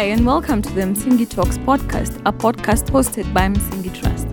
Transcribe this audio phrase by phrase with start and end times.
[0.00, 4.26] Hi, and welcome to the Msingi Talks podcast, a podcast hosted by Msingi Trust.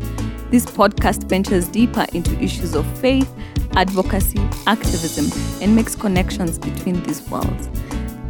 [0.50, 3.30] This podcast ventures deeper into issues of faith,
[3.76, 5.30] advocacy, activism,
[5.62, 7.70] and makes connections between these worlds.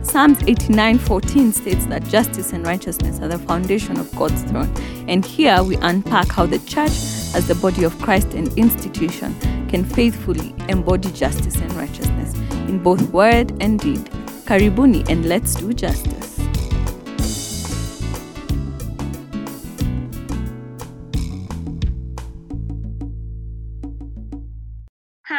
[0.01, 4.73] Psalms 89:14 states that justice and righteousness are the foundation of God's throne.
[5.07, 6.97] And here we unpack how the church,
[7.35, 9.35] as the body of Christ and institution,
[9.69, 12.33] can faithfully embody justice and righteousness
[12.67, 14.09] in both word and deed.
[14.47, 16.36] Karibuni and let's do justice.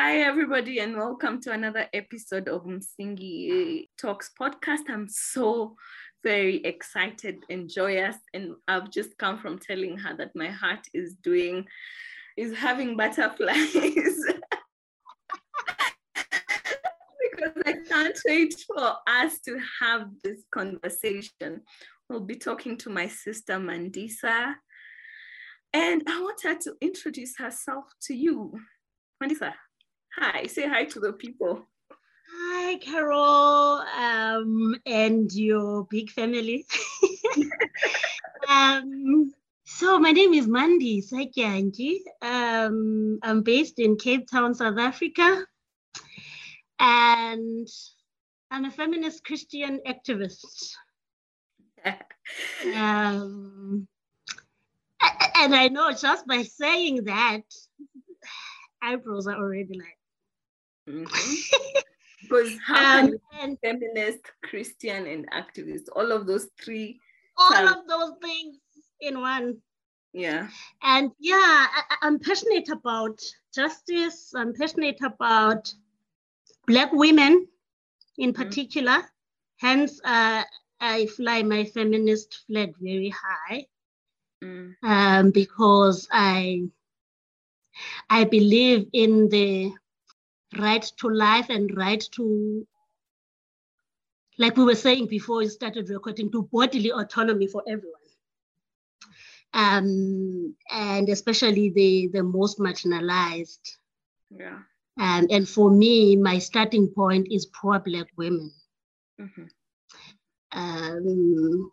[0.09, 4.89] Hi, everybody, and welcome to another episode of Msingi Talks podcast.
[4.89, 5.77] I'm so
[6.25, 11.15] very excited and joyous, and I've just come from telling her that my heart is
[11.17, 11.67] doing,
[12.39, 13.75] is having butterflies.
[17.31, 21.61] because I can't wait for us to have this conversation.
[22.09, 24.55] We'll be talking to my sister Mandisa,
[25.75, 28.59] and I want her to introduce herself to you.
[29.23, 29.53] Mandisa,
[30.21, 31.67] hi, say hi to the people.
[32.31, 36.67] Hi, Carol, um, and your big family.
[38.49, 39.33] um,
[39.65, 41.99] so my name is Mandy Sakyanji.
[42.21, 45.45] Um, I'm based in Cape Town, South Africa,
[46.81, 47.69] and
[48.51, 50.75] I'm a feminist Christian activist.
[52.75, 53.87] um,
[55.01, 57.43] and I know just by saying that,
[58.83, 59.98] eyebrows are already like.
[61.09, 61.45] Mhm.
[62.23, 67.01] Because how Um, can you and be feminist, Christian, and activist, all of those three,
[67.37, 67.67] all Sorry.
[67.69, 68.57] of those things
[69.01, 69.63] in one.
[70.13, 70.49] yeah.
[70.83, 71.37] And yeah,
[71.77, 73.21] I, I- I'm passionate about
[73.55, 74.35] justice.
[74.35, 75.75] I'm passionate about
[76.67, 77.49] Black women
[78.19, 78.35] in Mhm.
[78.35, 78.99] particular.
[79.59, 80.45] Hence, uh,
[80.81, 83.67] I fly my feminist flag very high
[84.45, 86.69] Mm, um, because I
[88.11, 89.73] I believe in the
[90.57, 92.67] right to life and right to,
[94.39, 97.95] like we were saying before we started recording, to bodily autonomy for everyone.
[99.55, 103.77] Um, and especially the, the most marginalized.
[104.31, 104.59] yeah.
[105.01, 108.53] Um, and for me, my starting point is poor Black women.
[109.21, 109.49] mhm,
[110.53, 111.71] Um,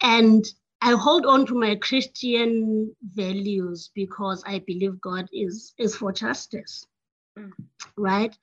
[0.00, 0.44] and
[0.80, 6.86] I hold on to my Christian values because I believe God is, is for justice,
[7.38, 7.52] Mm.
[7.96, 8.36] right?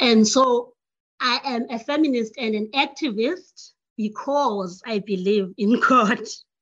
[0.00, 0.74] And so
[1.20, 6.20] I am a feminist and an activist because I believe in God,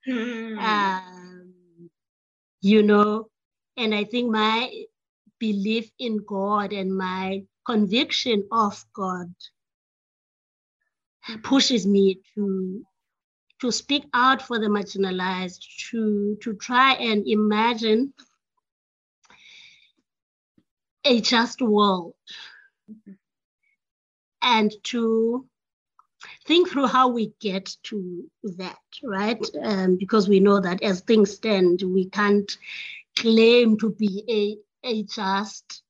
[0.08, 1.90] Mm, um,
[2.62, 3.28] you know,
[3.76, 4.70] and I think my
[5.40, 9.34] belief in God and my conviction of God
[11.42, 12.84] pushes me to
[13.60, 15.60] to speak out for the marginalized,
[15.90, 18.12] to to try and imagine
[21.06, 22.14] a just world,
[24.42, 25.46] and to
[26.46, 28.24] think through how we get to
[28.58, 29.44] that, right?
[29.62, 32.56] Um, because we know that as things stand, we can't
[33.16, 35.82] claim to be a a just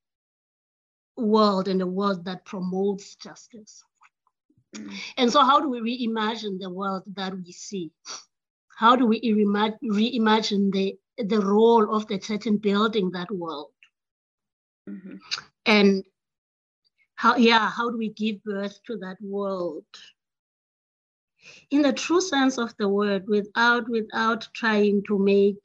[1.16, 3.84] world and a world that promotes justice.
[4.74, 7.92] mm, And so, how do we reimagine the world that we see?
[8.78, 13.72] How do we reima- reimagine the, the role of the church in building that world?
[14.86, 15.20] Mhm,
[15.66, 16.04] And
[17.16, 19.84] how, yeah, how do we give birth to that world?
[21.70, 25.64] In the true sense of the word, without without trying to make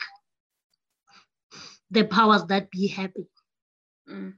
[1.91, 3.27] the powers that be happy.
[4.07, 4.33] mm.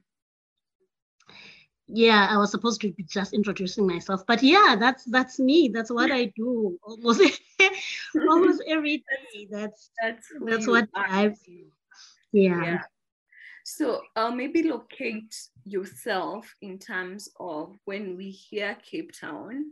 [1.88, 5.70] Yeah, I was supposed to be just introducing myself, but yeah, that's that's me.
[5.74, 7.22] That's what I do almost
[8.30, 9.48] almost every day.
[9.52, 11.66] That's That's that's what drives me.
[12.32, 12.64] Yeah.
[12.64, 12.84] Yeah.
[13.64, 15.36] So uh, maybe locate
[15.66, 19.72] yourself in terms of when we hear Cape Town,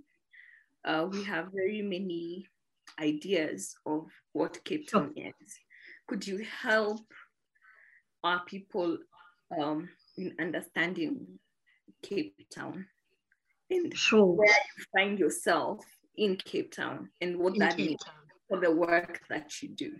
[0.85, 2.47] uh, we have very many
[2.99, 4.89] ideas of what Cape.
[4.89, 5.59] Town is.
[6.07, 7.01] Could you help
[8.23, 8.97] our people
[9.59, 11.27] um, in understanding
[12.01, 12.85] Cape Town
[13.69, 14.25] and Sure.
[14.35, 15.85] where you find yourself
[16.17, 18.15] in Cape Town and what in that Cape means Town.
[18.49, 19.93] for the work that you do?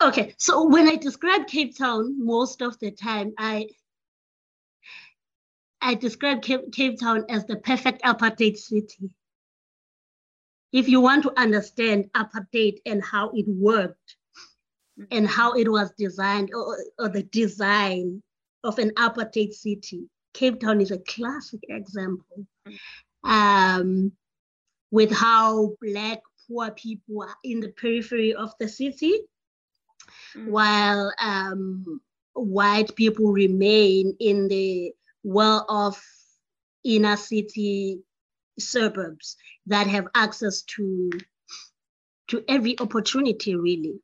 [0.00, 3.68] Okay, so when I describe Cape Town, most of the time I
[5.80, 9.10] I describe Cape, Cape Town as the perfect apartheid city.
[10.72, 14.16] If you want to understand apartheid and how it worked
[15.10, 18.22] and how it was designed or, or the design
[18.62, 22.46] of an apartheid city, Cape Town is a classic example.
[23.24, 24.12] Um,
[24.92, 29.20] with how Black poor people are in the periphery of the city,
[30.36, 30.46] mm.
[30.48, 32.00] while um,
[32.34, 36.04] white people remain in the well-off
[36.84, 38.00] inner city
[38.58, 41.10] suburbs that have access to
[42.28, 44.00] to every opportunity really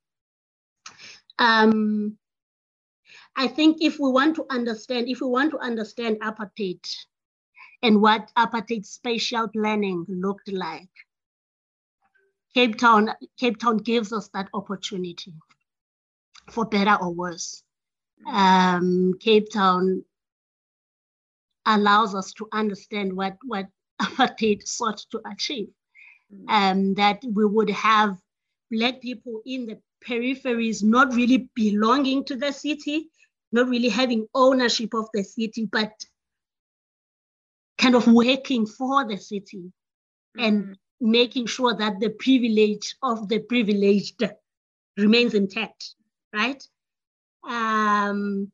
[1.39, 2.17] um,
[3.37, 6.85] i think if we want to understand if we want to understand apartheid
[7.83, 10.89] and what apartheid spatial planning looked like
[12.55, 15.35] cape town cape town gives us that opportunity
[16.51, 17.65] for better or worse
[18.27, 20.05] um, cape town
[21.67, 23.67] allows us to understand what, what
[24.03, 25.69] apartheid sought to achieve.
[26.33, 26.45] Mm.
[26.49, 28.19] Um, that we would have
[28.71, 33.09] Black people in the peripheries not really belonging to the city,
[33.53, 35.93] not really having ownership of the city, but
[37.79, 39.71] kind of working for the city
[40.37, 40.47] mm.
[40.47, 44.23] and making sure that the privilege of the privileged
[44.97, 45.95] remains intact,
[46.35, 46.63] right?
[47.49, 48.51] Um,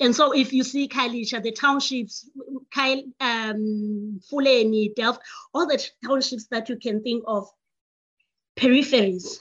[0.00, 2.28] and so if you see Khayelitsha, the townships,
[2.74, 5.22] Kyle, um, Mfuleni, Delft,
[5.54, 7.48] all the townships that you can think of,
[8.56, 9.38] peripheries.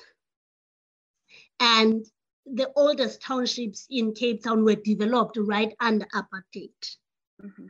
[1.60, 2.06] And
[2.46, 6.70] the oldest townships in Cape Town were developed right under apartheid.
[7.42, 7.68] Mm-hmm.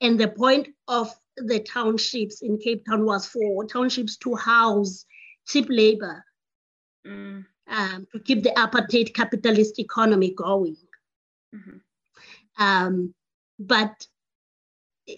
[0.00, 5.04] And the point of the townships in Cape Town was for townships to house
[5.46, 6.24] cheap labor,
[7.06, 7.44] mm.
[7.68, 10.76] Um, to keep the apartheid capitalist economy going.
[11.54, 12.62] Mm-hmm.
[12.62, 13.14] Um,
[13.58, 14.06] but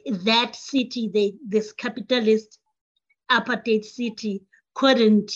[0.06, 2.58] that city, they, this capitalist
[3.30, 4.42] apartheid city,
[4.74, 5.32] couldn't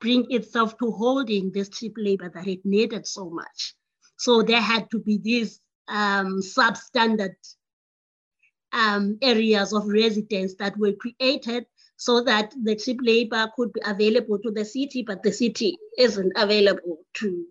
[0.00, 3.74] bring itself to holding this cheap labor that it needed so much.
[4.18, 7.36] So there had to be these um, substandard
[8.72, 11.66] um, areas of residence that were created
[11.96, 16.32] so that the cheap labor could be available to the city, but the city isn't
[16.36, 17.46] available to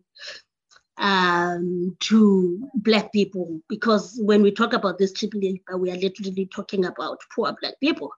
[0.97, 6.47] um, to Black people, because when we talk about this cheap labor, we are literally
[6.53, 8.11] talking about poor Black people.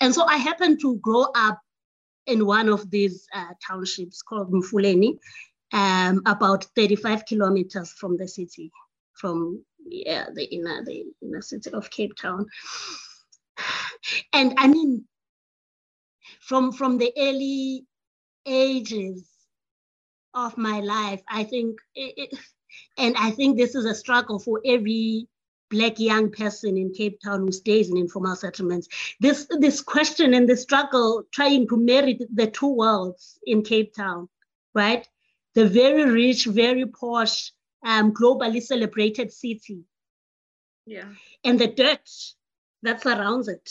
[0.00, 1.60] And so I happened to grow up
[2.26, 5.18] in one of these uh, townships called Mfuleni,
[5.72, 8.70] um, about 35 kilometers from the city,
[9.14, 12.46] from yeah, the inner, the inner city of Cape Town.
[14.32, 15.04] And I mean,
[16.46, 17.84] from, from the early
[18.46, 19.36] ages,
[20.36, 21.22] of my life.
[21.28, 22.38] I think, it, it,
[22.98, 25.26] and I think this is a struggle for every
[25.70, 28.86] black young person in Cape Town who stays in informal settlements.
[29.18, 34.28] This this question and the struggle trying to marry the two worlds in Cape Town,
[34.74, 35.08] right?
[35.54, 37.50] The very rich, very posh,
[37.84, 39.80] um, globally celebrated city.
[40.84, 41.08] Yeah.
[41.42, 42.08] And the dirt
[42.82, 43.70] that surrounds it.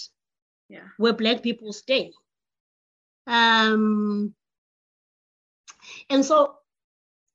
[0.68, 0.88] Yeah.
[0.98, 2.12] Where black people stay.
[3.28, 4.34] Um,
[6.10, 6.56] and so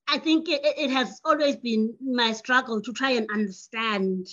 [0.09, 4.27] I think it, it has always been my struggle to try and understand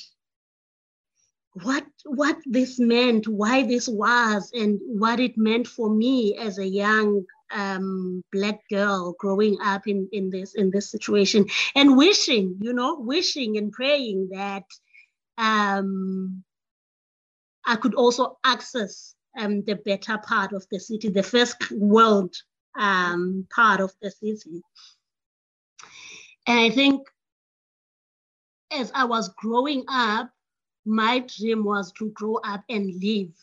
[1.64, 6.68] what what this meant, why this was, and what it meant for me as a
[6.68, 11.46] young um, black girl growing up in, in this in this situation,
[11.76, 14.66] and wishing, you know, wishing and praying that
[15.38, 16.44] um,
[17.66, 22.36] I could also access um, the better part of the city, the first world
[22.78, 24.62] um, part of the city.
[26.46, 27.08] And I think
[28.72, 30.32] as I was growing up,
[30.86, 33.34] my dream was to grow up and leave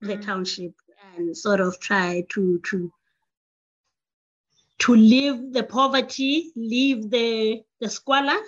[0.00, 0.22] the mm-hmm.
[0.22, 0.72] township
[1.16, 2.92] and sort of try to to
[4.78, 8.40] to leave the poverty, leave the the squalor,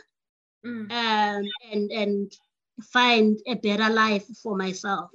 [0.64, 0.90] mm.
[0.90, 2.32] um, and and
[2.82, 5.10] find a better life for myself,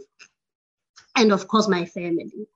[1.16, 2.48] and of course my family.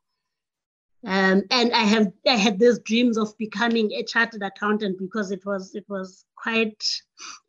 [1.06, 5.46] Um, and I have I had these dreams of becoming a chartered accountant because it
[5.46, 6.84] was it was quite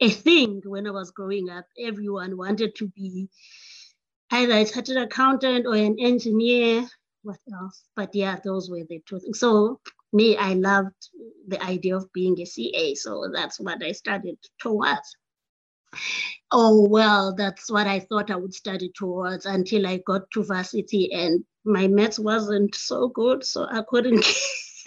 [0.00, 1.65] a thing when I was growing up.
[1.79, 3.29] Everyone wanted to be
[4.31, 6.87] either a chartered accountant or an engineer.
[7.23, 7.85] What else?
[7.97, 9.41] But yeah, those were the two things.
[9.41, 9.81] So
[10.12, 11.09] me, I loved
[11.49, 12.95] the idea of being a CA.
[12.95, 15.17] So that's what I studied towards.
[16.50, 21.12] Oh well, that's what I thought I would study towards until I got to varsity
[21.12, 24.25] and my maths wasn't so good, so I couldn't.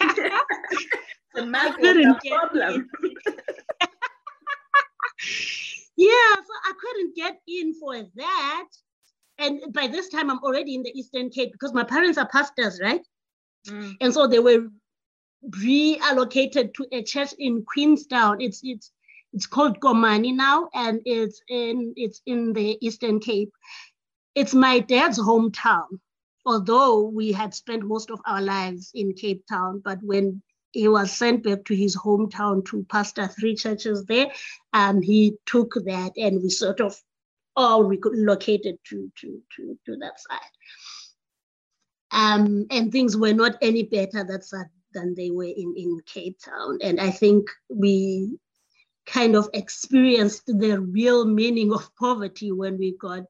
[1.34, 2.88] the math couldn't get problem.
[5.96, 8.68] yeah, so I couldn't get in for that.
[9.38, 12.80] And by this time, I'm already in the Eastern Cape because my parents are pastors,
[12.82, 13.06] right?
[13.68, 13.94] Mm.
[14.00, 14.66] And so they were
[15.50, 18.40] reallocated to a church in Queenstown.
[18.40, 18.92] It's it's
[19.32, 23.52] it's called Gomani now, and it's in it's in the Eastern Cape.
[24.34, 25.88] It's my dad's hometown.
[26.44, 31.12] although we had spent most of our lives in Cape Town, but when he was
[31.12, 34.28] sent back to his hometown to pastor three churches there,
[34.72, 36.96] um, he took that and we sort of
[37.54, 40.54] all relocated to, to, to, to that side.
[42.10, 46.38] Um, and things were not any better that side than they were in, in Cape
[46.44, 46.78] Town.
[46.82, 48.38] And I think we
[49.06, 53.24] kind of experienced the real meaning of poverty when we got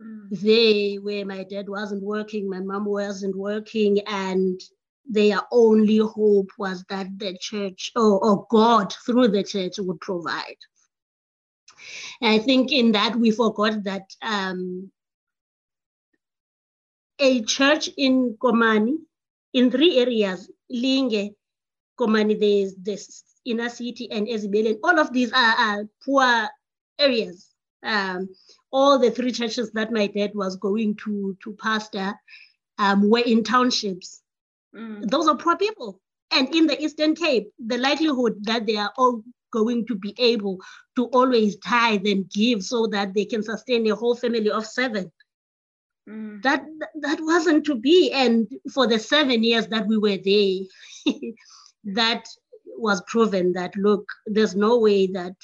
[0.00, 0.28] mm.
[0.30, 4.60] there, where my dad wasn't working, my mom wasn't working, and
[5.08, 10.56] their only hope was that the church or, or God through the church would provide.
[12.20, 14.92] And I think in that we forgot that um,
[17.18, 18.94] a church in Komani,
[19.52, 21.32] in three areas, Linge,
[21.98, 26.48] Komani, there's this inner city and Ezibele, all of these are, are poor
[26.98, 27.48] areas.
[27.82, 28.28] Um,
[28.70, 32.14] all the three churches that my dad was going to to pastor
[32.78, 34.22] um, were in townships.
[34.74, 35.08] Mm.
[35.10, 36.00] Those are poor people.
[36.30, 39.22] And in the Eastern Cape, the likelihood that they are all
[39.52, 40.58] going to be able
[40.96, 45.12] to always tithe and give so that they can sustain a whole family of seven.
[46.08, 46.42] Mm.
[46.42, 46.64] That
[47.00, 48.10] that wasn't to be.
[48.12, 51.12] And for the seven years that we were there,
[51.94, 52.26] that
[52.76, 55.34] was proven that look, there's no way that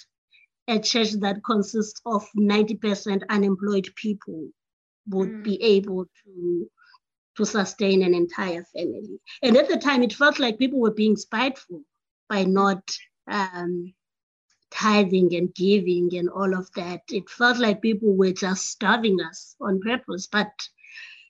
[0.68, 4.48] a church that consists of 90% unemployed people
[5.08, 5.44] would mm.
[5.44, 6.70] be able to
[7.36, 9.20] to sustain an entire family.
[9.42, 11.82] And at the time, it felt like people were being spiteful
[12.28, 12.82] by not
[13.30, 13.94] um,
[14.72, 17.02] tithing and giving and all of that.
[17.10, 20.26] It felt like people were just starving us on purpose.
[20.26, 20.50] But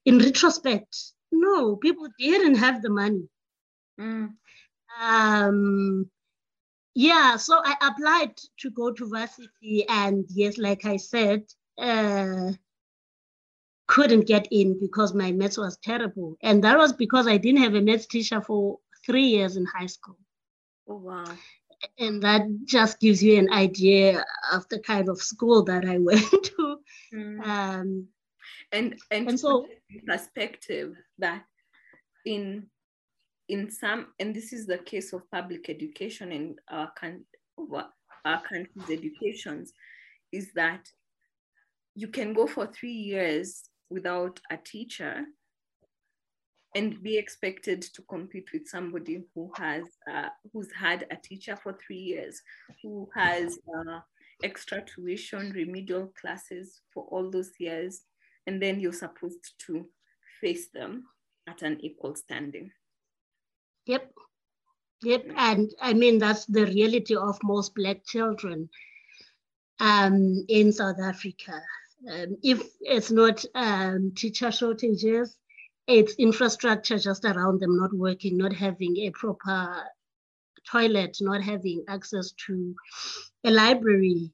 [0.06, 0.96] in retrospect,
[1.30, 3.28] no, people didn't have the money.
[4.00, 4.30] Mm.
[5.00, 6.10] Um,
[6.94, 11.44] yeah, so I applied to go to varsity, and yes, like I said,
[11.78, 12.52] uh,
[13.86, 16.36] couldn't get in because my maths was terrible.
[16.42, 19.86] And that was because I didn't have a maths teacher for three years in high
[19.86, 20.18] school.
[20.88, 21.24] Oh, wow.
[21.98, 26.20] And that just gives you an idea of the kind of school that I went
[26.30, 26.78] to.
[27.14, 27.46] Mm.
[27.46, 28.08] Um,
[28.72, 29.66] and, and, and so
[30.06, 31.44] perspective that
[32.26, 32.66] in
[33.48, 36.92] in some and this is the case of public education in our,
[38.24, 39.72] our country's educations
[40.32, 40.86] is that
[41.94, 45.24] you can go for three years without a teacher
[46.74, 51.76] and be expected to compete with somebody who has uh, who's had a teacher for
[51.84, 52.42] three years
[52.82, 54.00] who has uh,
[54.44, 58.02] extra tuition remedial classes for all those years
[58.46, 59.86] and then you're supposed to
[60.40, 61.04] face them
[61.48, 62.70] at an equal standing
[63.88, 64.12] yep
[65.02, 68.68] yep and i mean that's the reality of most black children
[69.80, 71.60] um, in south africa
[72.10, 75.36] um, if it's not um, teacher shortages,
[75.86, 79.84] it's infrastructure just around them not working, not having a proper
[80.70, 82.74] toilet, not having access to
[83.44, 84.30] a library,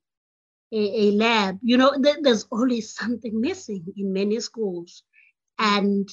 [0.72, 1.58] a, a lab.
[1.62, 5.02] You know, th- there's always something missing in many schools.
[5.58, 6.08] And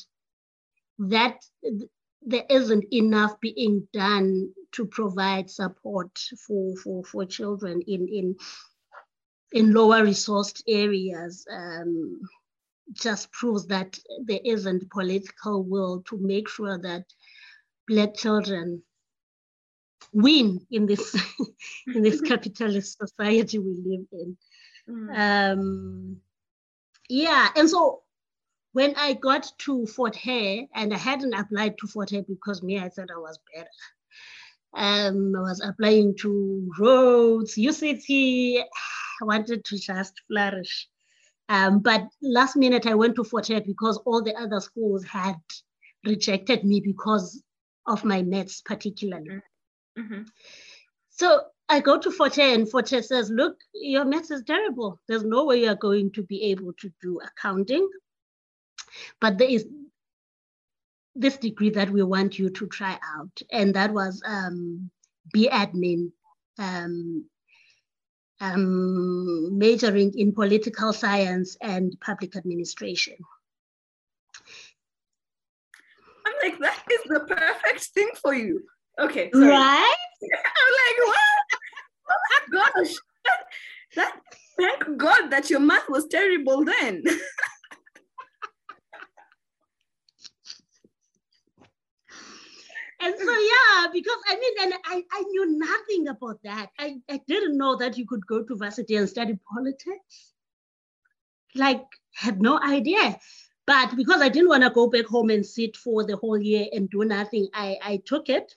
[0.99, 1.89] that th-
[2.21, 8.35] there isn't enough being done to provide support for, for, for children in, in
[9.53, 12.21] in lower resourced areas um,
[12.93, 17.03] just proves that there isn't political will to make sure that
[17.87, 18.81] black children
[20.13, 21.15] win in this
[21.95, 24.37] in this capitalist society we live in
[24.89, 25.17] mm.
[25.53, 26.17] um,
[27.09, 28.03] yeah and so
[28.73, 32.79] when i got to fort hare and i hadn't applied to fort hare because me
[32.79, 33.67] i thought i was better
[34.73, 38.63] um, i was applying to Rhodes uct
[39.21, 40.87] I wanted to just flourish.
[41.49, 45.35] Um, but last minute, I went to Fort Hare because all the other schools had
[46.05, 47.43] rejected me because
[47.87, 49.29] of my maths, particularly.
[49.29, 50.01] Mm-hmm.
[50.01, 50.21] mm-hmm.
[51.09, 54.99] So I go to Fort Hare, and Fort Hare says, Look, your maths is terrible.
[55.07, 57.87] There's no way you're going to be able to do accounting.
[59.19, 59.65] But there is
[61.15, 63.41] this degree that we want you to try out.
[63.51, 64.89] And that was um,
[65.33, 66.11] B admin
[66.57, 67.25] um,
[68.39, 73.15] um, majoring in political science and public administration.
[76.25, 78.63] I'm like, that is the perfect thing for you.
[78.99, 79.29] Okay.
[79.31, 79.47] Sorry.
[79.47, 79.95] Right?
[80.23, 81.17] I'm like, what?
[82.09, 82.93] Oh my gosh.
[83.25, 83.39] That,
[83.95, 84.13] that,
[84.59, 87.03] thank God that your math was terrible then.
[93.01, 96.69] and so yeah, because I mean, and I, I knew nothing about that.
[96.79, 100.33] I, I didn't know that you could go to varsity and study politics.
[101.55, 103.17] Like, had no idea.
[103.67, 106.67] But because I didn't want to go back home and sit for the whole year
[106.73, 108.53] and do nothing, I, I took it.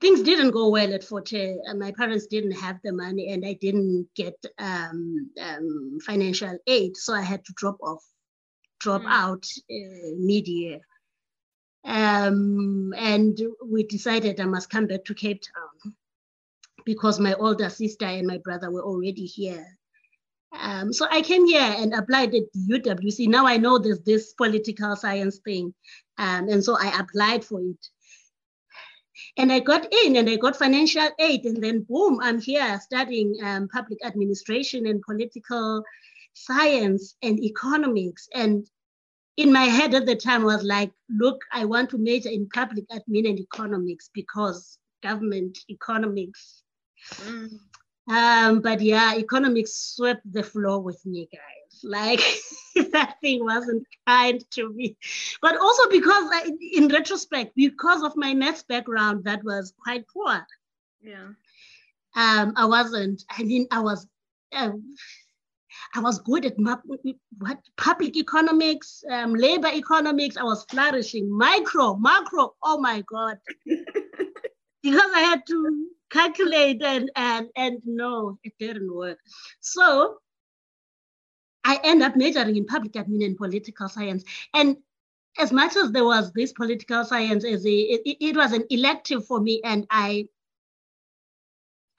[0.00, 1.56] Things didn't go well at Fort Hare.
[1.76, 6.96] My parents didn't have the money and I didn't get um, um, financial aid.
[6.96, 8.02] So I had to drop off,
[8.78, 9.10] drop mm.
[9.10, 10.80] out uh, mid year.
[11.84, 15.94] Um, and we decided I must come back to Cape Town
[16.84, 19.66] because my older sister and my brother were already here.
[20.58, 23.28] Um, so I came here and applied at UWC.
[23.28, 25.72] Now I know there's this political science thing.
[26.18, 27.86] Um, and so I applied for it.
[29.36, 31.44] And I got in and I got financial aid.
[31.44, 35.82] And then, boom, I'm here studying um, public administration and political
[36.34, 38.28] science and economics.
[38.34, 38.66] And
[39.40, 42.86] in my head at the time was like, look, I want to major in public
[42.90, 46.62] admin and economics because government economics.
[47.22, 47.58] Mm.
[48.10, 51.80] Um, but yeah, economics swept the floor with me, guys.
[51.82, 52.20] Like
[52.92, 54.98] that thing wasn't kind to me.
[55.40, 60.46] But also because, I, in retrospect, because of my maths background, that was quite poor.
[61.00, 61.28] Yeah.
[62.16, 63.24] Um, I wasn't.
[63.30, 64.06] I mean, I was.
[64.52, 64.94] Um,
[65.94, 70.36] I was good at what public economics, um, labor economics.
[70.36, 71.30] I was flourishing.
[71.30, 72.54] Micro, macro.
[72.62, 73.38] Oh my god!
[74.82, 79.18] because I had to calculate and and and no, it didn't work.
[79.60, 80.18] So
[81.64, 84.24] I end up majoring in public admin and political science.
[84.54, 84.76] And
[85.38, 89.26] as much as there was this political science as a it, it was an elective
[89.26, 90.28] for me, and I,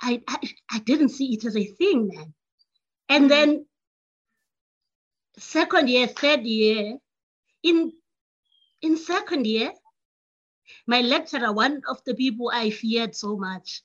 [0.02, 0.38] I I
[0.72, 2.34] I didn't see it as a thing then.
[3.12, 3.66] And then
[5.38, 6.98] second year, third year,
[7.62, 7.92] in
[8.82, 9.74] in second year,
[10.88, 13.82] my lecturer, one of the people I feared so much,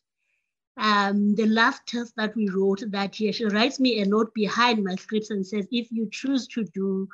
[0.77, 4.85] um, the last test that we wrote that year, she writes me a note behind
[4.85, 7.09] my scripts and says, if you choose to do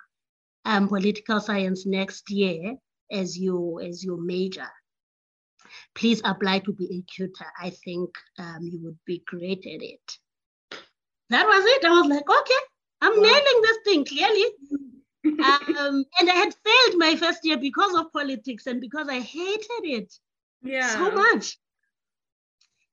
[0.67, 2.77] um, political science next year
[3.11, 4.69] as your as your major,
[5.95, 7.51] please apply to be a tutor.
[7.59, 10.19] I think um, you would be great at it.
[11.33, 11.85] That was it.
[11.87, 12.63] I was like, okay,
[13.01, 14.45] I'm nailing this thing clearly.
[15.25, 19.85] um, and I had failed my first year because of politics and because I hated
[19.85, 20.15] it
[20.63, 20.89] yeah.
[20.91, 21.59] so much.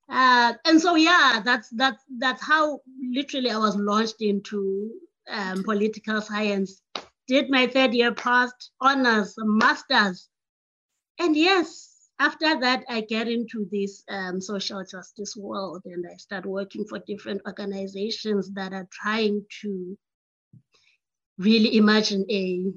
[0.08, 2.80] Uh, and so yeah, that's that's that's how
[3.12, 4.90] literally I was launched into
[5.30, 6.82] um, political science.
[7.28, 10.28] Did my third year, passed honors, masters,
[11.20, 11.89] and yes,
[12.20, 16.98] after that I get into this um, social justice world, and I start working for
[17.00, 19.98] different organizations that are trying to
[21.38, 22.70] really imagine a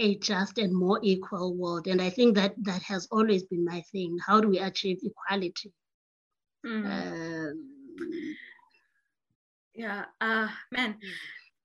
[0.00, 1.86] a just and more equal world.
[1.86, 4.18] And I think that that has always been my thing.
[4.26, 5.72] How do we achieve equality?
[6.66, 6.84] Mm.
[6.84, 8.36] Um,
[9.74, 10.96] yeah, uh, man,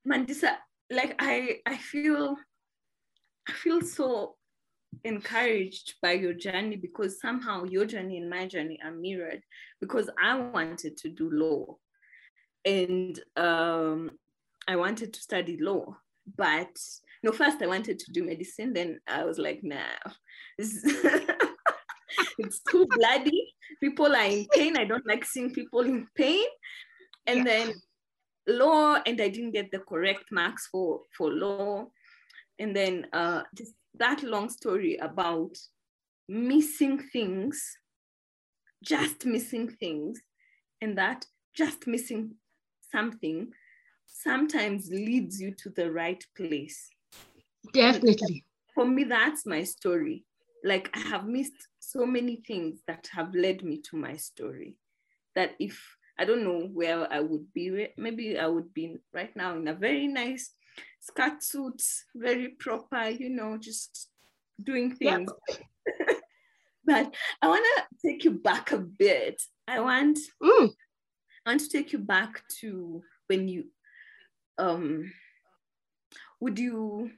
[0.07, 0.57] Mandisa,
[0.91, 2.35] like I, I feel,
[3.47, 4.35] I feel so
[5.03, 9.43] encouraged by your journey because somehow your journey and my journey are mirrored.
[9.79, 11.77] Because I wanted to do law,
[12.65, 14.11] and um,
[14.67, 15.97] I wanted to study law,
[16.37, 16.77] but
[17.23, 18.73] no, first I wanted to do medicine.
[18.73, 19.77] Then I was like, nah,
[20.57, 20.83] it's
[22.69, 23.53] too bloody.
[23.81, 24.77] People are in pain.
[24.77, 26.45] I don't like seeing people in pain.
[27.27, 27.43] And yeah.
[27.43, 27.73] then
[28.47, 31.87] law, and I didn't get the correct marks for, for law.
[32.57, 35.57] And then uh, just that long story about
[36.27, 37.61] missing things,
[38.83, 40.21] just missing things,
[40.81, 41.25] and that
[41.55, 42.35] just missing
[42.91, 43.51] something
[44.05, 46.89] sometimes leads you to the right place.
[47.73, 48.45] Definitely.
[48.73, 50.25] For me, that's my story.
[50.63, 54.75] Like I have missed so many things that have led me to my story
[55.35, 55.81] that if
[56.17, 59.73] I don't know where I would be, maybe I would be right now in a
[59.73, 60.51] very nice
[60.99, 61.81] skirt suit,
[62.15, 64.09] very proper, you know, just
[64.61, 65.31] doing things.
[66.85, 69.41] but I want to take you back a bit.
[69.67, 70.69] I want, mm.
[71.45, 73.65] I want to take you back to when you,
[74.57, 75.11] um,
[76.41, 77.11] would you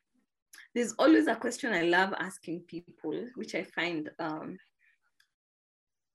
[0.73, 4.57] there's always a question I love asking people, which I find um,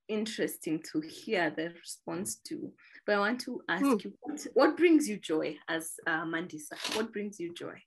[0.08, 2.72] interesting to hear the response to.
[3.06, 3.96] But I want to ask hmm.
[4.02, 6.74] you, what, what, brings you joy as uh, Mandisa?
[6.96, 7.80] What brings you joy?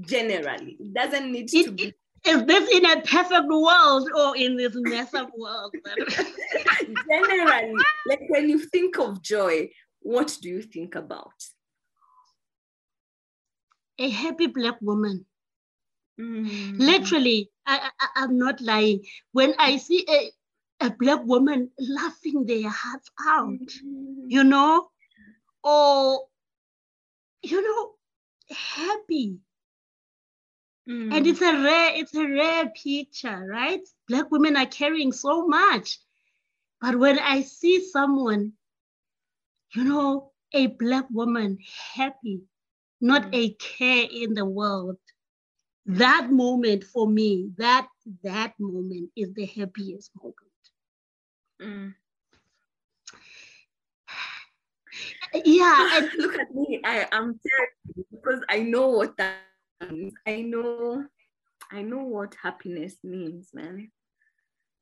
[0.00, 1.94] Generally, it doesn't need it, to be.
[2.26, 5.74] Is this in a perfect world or in this mess of world?
[7.08, 7.74] Generally,
[8.08, 9.68] like when you think of joy,
[10.00, 11.32] what do you think about?
[13.98, 15.24] a happy black woman.
[16.20, 16.78] Mm.
[16.78, 19.04] Literally, I, I, am not lying.
[19.32, 23.48] When I see a, a black woman laughing their hearts out,
[23.84, 24.24] mm.
[24.28, 24.88] you know,
[25.62, 26.26] or,
[27.42, 27.90] you know,
[28.50, 29.38] happy.
[30.88, 31.14] Mm.
[31.14, 33.80] And it's a rare, it's a rare picture, right?
[34.08, 35.98] Black women are carrying so much.
[36.80, 38.52] But when I see someone,
[39.74, 41.58] you know, a black woman
[41.94, 42.42] happy,
[43.00, 43.34] not Mm.
[43.34, 44.98] a care in the world,
[45.86, 47.88] that moment for me, that
[48.22, 50.36] that moment is the happiest moment.
[51.62, 51.94] Mm.
[55.44, 56.80] Yeah, and Look at me.
[56.84, 57.38] I am
[58.10, 59.38] because I know what that
[59.90, 60.14] means.
[60.26, 61.04] I know
[61.70, 63.90] I know what happiness means, man.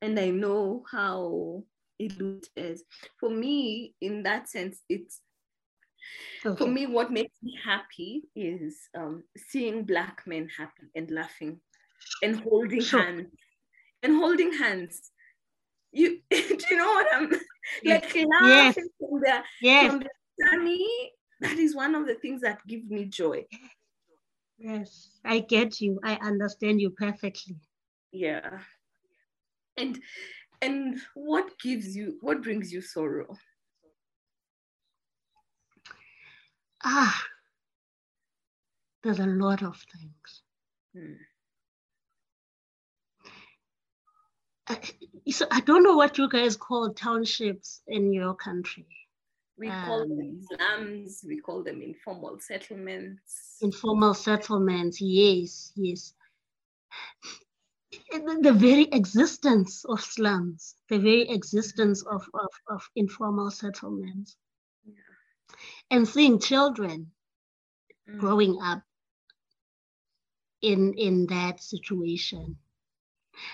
[0.01, 1.63] And I know how
[1.97, 2.83] it is.
[3.19, 5.21] For me, in that sense, it's
[6.57, 11.59] for me what makes me happy is um, seeing black men happy and laughing
[12.21, 13.01] and holding Sure.
[13.01, 13.27] hands.
[14.03, 15.11] And holding hands.
[15.91, 17.31] You do you know what i'm
[17.83, 18.01] Yes.
[18.13, 20.09] like laughing from the yes, from the
[20.41, 20.87] sunny
[21.41, 23.45] that is one of the things that give me joy.
[24.57, 25.99] Yes, I get you.
[26.03, 27.55] I understand you perfectly.
[28.11, 28.59] yeah.
[29.77, 29.99] And
[30.61, 33.35] and what gives you what brings you sorrow
[36.87, 37.19] Ah,
[39.03, 40.43] there's a lot of things.
[40.95, 41.13] Hmm.
[44.67, 44.79] I,
[45.31, 48.85] so I don't know what you guys call townships in your country.
[49.57, 56.13] we call them Um, slums we call them informal settlements Informal settlements, yes, yes.
[58.11, 64.35] The, the very existence of slums, the very existence of, of, of informal settlements,
[65.89, 67.11] and seeing children
[68.07, 68.19] Mm.
[68.19, 68.83] growing up
[70.61, 72.57] in in that situation.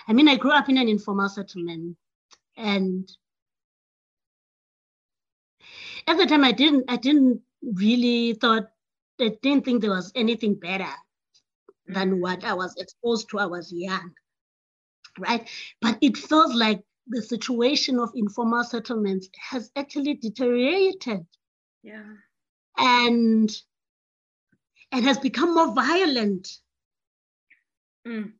[0.06, 1.96] I mean, I grew up in an informal settlement,
[2.56, 3.10] and
[6.06, 8.70] at the time, I didn't I didn't really thought
[9.20, 10.92] I didn't think there was anything better
[11.86, 13.38] than what I was exposed to.
[13.38, 14.14] I was young,
[15.18, 15.48] right?
[15.80, 21.26] But it feels like the situation of informal settlements has actually deteriorated
[21.82, 22.02] yeah
[22.78, 23.50] and
[24.92, 26.48] and has become more violent.
[28.06, 28.32] Mm.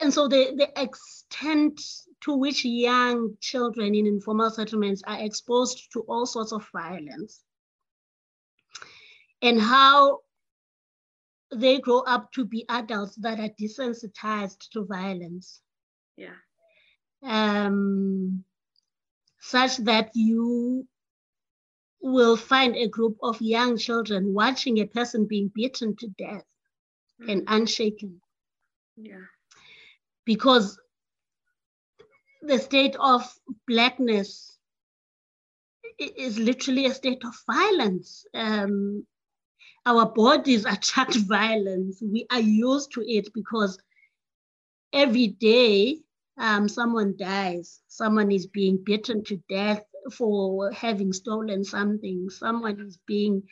[0.00, 1.80] And so the, the extent
[2.22, 7.42] to which young children in informal settlements are exposed to all sorts of violence
[9.42, 10.18] and how
[11.54, 15.60] they grow up to be adults that are desensitized to violence,
[16.16, 16.36] yeah
[17.22, 18.44] um,
[19.40, 20.86] such that you
[22.00, 26.44] will find a group of young children watching a person being beaten to death
[27.26, 27.48] and Mm.
[27.48, 28.20] unshaken.
[28.96, 29.26] yeah
[30.24, 30.78] because
[32.42, 33.22] the state of
[33.66, 34.58] blackness
[36.16, 38.26] is literally a state of violence.
[38.34, 39.06] Um,
[39.86, 42.02] our bodies attract violence.
[42.02, 43.78] We are used to it because
[44.92, 45.98] every day
[46.38, 52.98] um, someone dies, someone is being beaten to death for having stolen something, someone is
[53.06, 53.42] being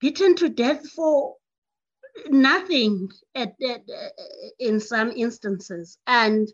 [0.00, 1.36] beaten to death for
[2.28, 4.08] nothing at, at, uh,
[4.58, 5.98] in some instances.
[6.06, 6.48] And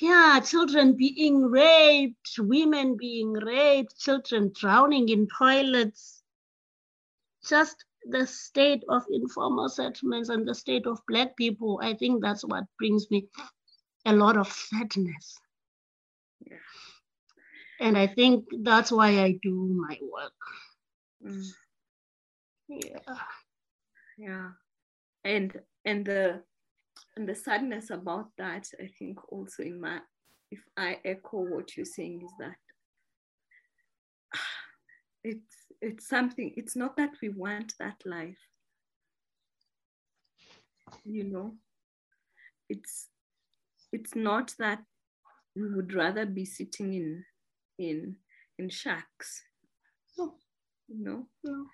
[0.00, 6.22] yeah children being raped women being raped children drowning in toilets.
[7.48, 12.44] Just the state of informal settlements and the state of black people i think that's
[12.44, 13.26] what brings me
[14.06, 15.38] a lot of sadness.
[17.80, 19.54] And i think that's why i do
[19.88, 20.32] my work.
[21.24, 21.46] Mm.
[22.68, 23.16] yeah.
[24.16, 24.48] Yeah.
[25.24, 26.42] And and the
[27.16, 30.00] and the sadness about that i think also in my
[30.50, 32.56] if i echo what you're saying is that
[35.24, 38.38] it's it's something it's not that we want that life.
[41.04, 41.54] You know?
[42.68, 43.08] It's
[43.92, 44.82] it's not that
[45.54, 47.24] we would rather be sitting in
[47.78, 48.16] in
[48.58, 49.42] in shacks
[50.18, 50.34] No.
[50.88, 51.66] know no.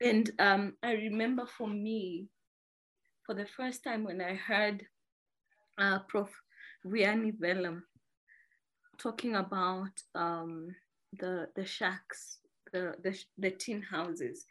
[0.00, 2.28] and um, I remember for me,
[3.24, 4.84] for the first time when I heard
[5.78, 6.30] uh, Prof.
[6.86, 7.82] Vianney Vellam
[8.98, 10.74] talking about um,
[11.18, 12.38] the the shacks,
[12.72, 14.44] the the, the tin houses,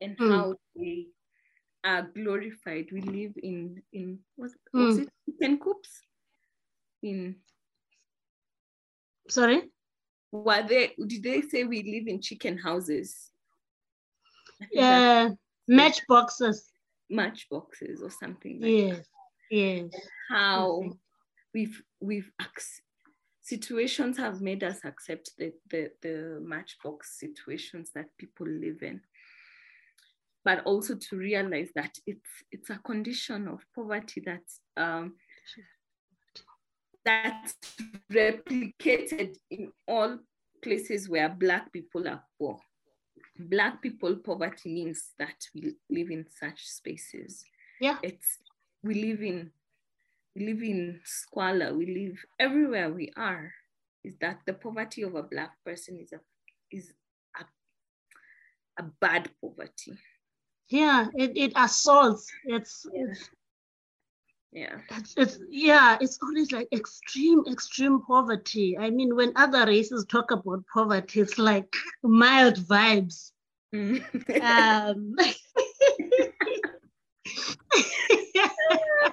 [0.00, 0.30] and Mm.
[0.30, 1.06] how they
[1.84, 2.86] are glorified.
[2.92, 5.02] We live in in what was Mm.
[5.02, 6.00] it chicken coops?
[7.02, 7.36] In
[9.28, 9.70] sorry?
[10.32, 13.30] Were they did they say we live in chicken houses?
[14.60, 15.34] Yeah, think that's uh,
[15.68, 16.70] matchboxes.
[17.10, 18.68] Matchboxes or something like that.
[18.70, 19.06] yes.
[19.50, 19.90] Yes.
[20.30, 20.82] how
[21.52, 22.82] we've we've ac-
[23.42, 29.00] situations have made us accept the, the, the matchbox situations that people live in.
[30.44, 35.14] But also to realize that it's it's a condition of poverty that's um,
[37.04, 37.54] that's
[38.12, 40.18] replicated in all
[40.62, 42.58] places where black people are poor.
[43.38, 47.44] Black people poverty means that we live in such spaces.
[47.80, 47.98] Yeah.
[48.02, 48.38] It's
[48.82, 49.50] we live in
[50.34, 51.74] we live in squalor.
[51.74, 53.52] We live everywhere we are.
[54.04, 56.20] Is that the poverty of a black person is a
[56.70, 56.92] is
[57.38, 57.44] a,
[58.82, 59.98] a bad poverty.
[60.68, 62.30] Yeah it, it assaults.
[62.44, 63.06] It's, yeah.
[63.08, 63.30] it's
[64.54, 64.78] yeah.
[64.92, 68.78] It's, it's yeah it's always like extreme extreme poverty.
[68.78, 73.32] I mean when other races talk about poverty it's like mild vibes.
[73.74, 74.00] Mm.
[74.42, 75.16] um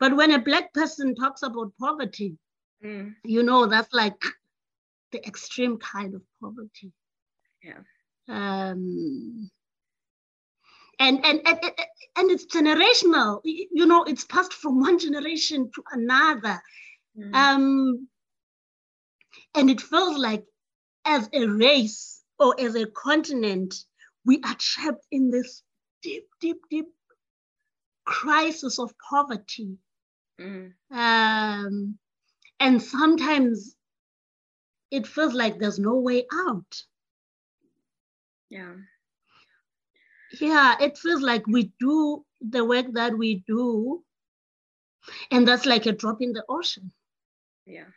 [0.00, 2.36] but when a black person talks about poverty
[2.84, 3.14] Mm.
[3.22, 4.20] you know that's like
[5.12, 6.92] the extreme kind of poverty.
[7.62, 7.78] Yeah.
[8.28, 9.48] Um
[11.02, 11.60] and and and,
[12.16, 13.40] and- it's generational.
[13.44, 16.62] You know it's passed from one generation to another.
[17.18, 17.34] Mm.
[17.34, 18.08] um
[19.54, 20.44] and it feels like
[21.04, 23.74] as a race or as a continent
[24.24, 25.62] we are trapped in this
[26.02, 26.86] deep deep deep
[28.04, 29.76] crisis of poverty.
[30.40, 30.72] Mm.
[30.90, 31.98] um
[32.60, 33.76] and sometimes
[34.90, 36.84] it feels like there's no way out.
[38.50, 38.74] Yeah
[40.40, 44.02] yeah it feels like we do the work that we do
[45.30, 46.92] and that's like a drop in the ocean.
[47.66, 47.90] Yeah.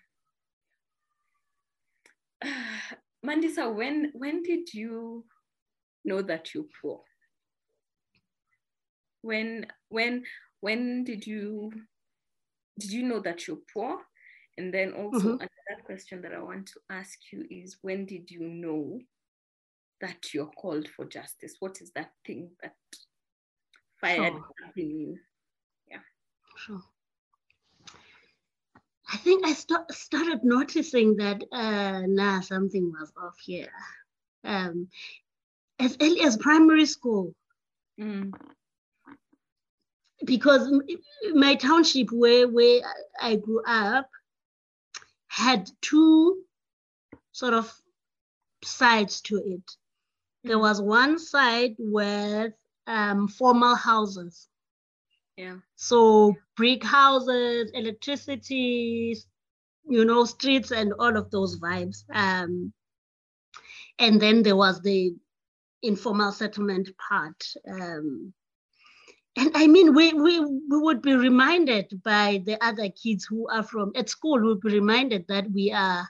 [3.26, 5.26] Mandisa when when did you
[6.04, 7.02] know that you're poor?
[9.22, 10.24] When when
[10.62, 11.72] when did you
[12.80, 14.00] did you know that you're poor?
[14.58, 15.36] And then also Mhm.
[15.36, 19.00] another question that i want to ask you is when did you know
[20.02, 22.76] that you're called for justice what is that thing that
[24.02, 24.46] fired Sure.
[24.78, 25.20] in you
[25.90, 26.00] Yeah.
[26.58, 26.84] Sure.
[29.14, 33.72] I think I sta- started noticing that uh, nah, something was off here.
[34.44, 34.90] Um,
[35.80, 37.34] as early as primary school,
[38.00, 38.34] Mm.
[40.26, 40.70] because
[41.34, 42.82] my township where where
[43.22, 44.10] I grew up
[45.28, 46.44] had two
[47.32, 47.72] sort of
[48.64, 49.78] sides to it.
[50.46, 52.54] There was one side with
[52.88, 54.48] um, formal houses,
[55.38, 59.18] yeah so brick houses, electricity,
[59.88, 62.04] you know, streets, and all of those vibes.
[62.14, 62.74] Um,
[64.00, 65.16] and then there was the
[65.84, 67.44] informal settlement part.
[67.70, 68.34] Um,
[69.38, 73.64] and I mean, we, we we would be reminded by the other kids who are
[73.64, 74.42] from at school.
[74.42, 76.08] Would be reminded that we are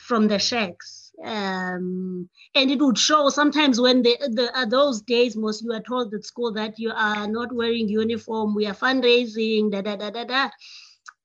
[0.00, 5.36] from the shacks, um, and it would show sometimes when the the are those days.
[5.36, 8.54] Most you are told at school that you are not wearing uniform.
[8.54, 9.70] We are fundraising.
[9.70, 10.50] Da da da da da.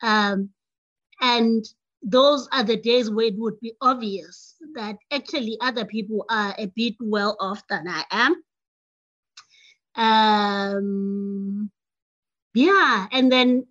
[0.01, 0.49] Um,
[1.21, 1.65] and
[2.01, 6.67] those are the days where it would be obvious that actually other people are a
[6.67, 8.43] bit well off than I am.
[9.95, 11.71] Um,
[12.53, 13.65] yeah, and then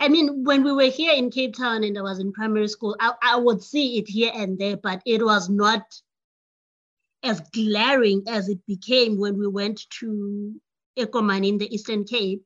[0.00, 2.96] I mean, when we were here in Cape Town and I was in primary school,
[3.00, 5.82] I, I would see it here and there, but it was not
[7.24, 10.54] as glaring as it became when we went to
[10.96, 12.42] Ekoman in the Eastern Cape.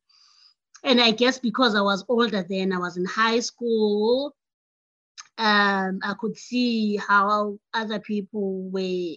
[0.82, 4.34] And I guess because I was older then, I was in high school,
[5.38, 9.14] um, I could see how other people were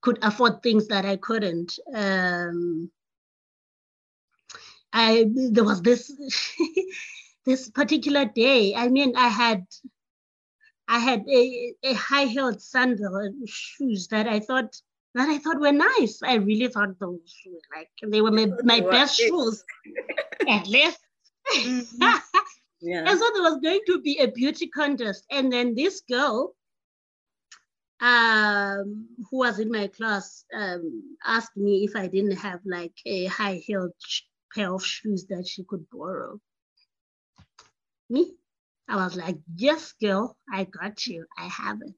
[0.00, 1.78] could afford things that I couldn't.
[1.94, 2.90] Um,
[4.94, 6.10] I there was this
[7.46, 8.74] this particular day.
[8.74, 9.66] I mean, I had
[10.88, 14.76] I had a, a high heeled sandal and shoes that I thought
[15.14, 16.20] that I thought were nice.
[16.22, 19.64] I really thought those were like they were my, my best shoes
[20.48, 21.00] at least.
[21.56, 22.20] Mhm.
[22.80, 25.24] yeah And so there was going to be a beauty contest.
[25.30, 26.54] And then this girl,
[28.00, 33.26] um, who was in my class, um, asked me if I didn't have like a
[33.26, 33.92] high heeled
[34.54, 36.40] pair of shoes that she could borrow.
[38.10, 38.34] Me?
[38.88, 41.26] I was like, yes, girl, I got you.
[41.38, 41.94] I have it.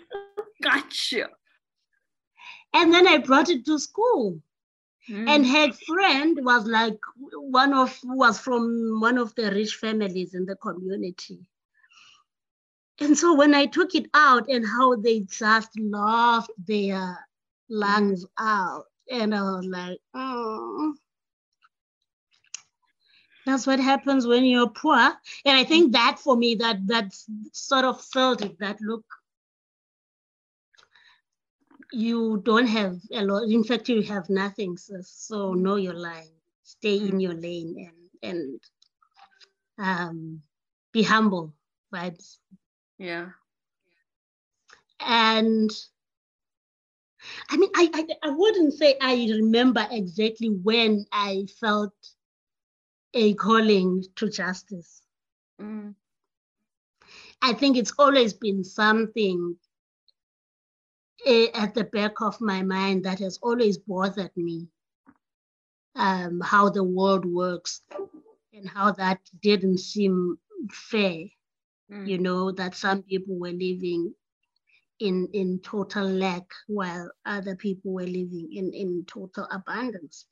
[0.62, 1.26] Got you.
[2.74, 4.40] And then I brought it to school.
[5.26, 5.52] And Mm.
[5.52, 6.98] her friend was like
[7.32, 11.40] one of was from one of the rich families in the community.
[13.00, 17.18] And so when I took it out and how they just laughed their
[17.68, 20.94] lungs out, and I was like, oh.
[23.46, 24.96] That's what happens when you're poor.
[25.44, 27.14] And I think that for me, that that
[27.52, 29.04] sort of felt it, that look,
[31.92, 33.44] you don't have a lot.
[33.48, 34.76] In fact, you have nothing.
[34.76, 36.32] So, so know your line.
[36.62, 37.90] Stay in your lane
[38.22, 38.60] and and
[39.78, 40.42] um,
[40.92, 41.54] be humble
[41.92, 42.38] vibes.
[42.98, 43.30] Yeah.
[45.00, 45.70] And
[47.50, 51.94] I mean, I, I I wouldn't say I remember exactly when I felt
[53.14, 55.02] a calling to justice.
[55.60, 55.94] Mm.
[57.42, 59.56] I think it's always been something
[61.26, 64.68] uh, at the back of my mind that has always bothered me.
[65.96, 67.82] Um, how the world works
[68.54, 70.38] and how that didn't seem
[70.70, 71.24] fair.
[71.90, 72.06] Mm.
[72.06, 74.14] You know, that some people were living
[75.00, 80.26] in, in total lack while other people were living in, in total abundance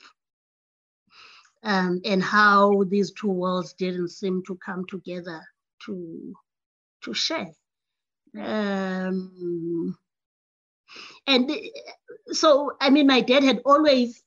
[1.63, 5.41] um, and how these two worlds didn't seem to come together
[5.87, 6.35] to
[7.03, 7.51] to share.
[8.37, 9.97] Um,
[11.27, 11.51] and
[12.29, 14.23] so, I mean, my dad had always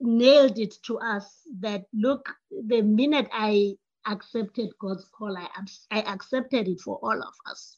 [0.00, 3.74] nailed it to us that look, the minute I
[4.06, 5.48] accepted God's call, I,
[5.90, 7.76] I accepted it for all of us.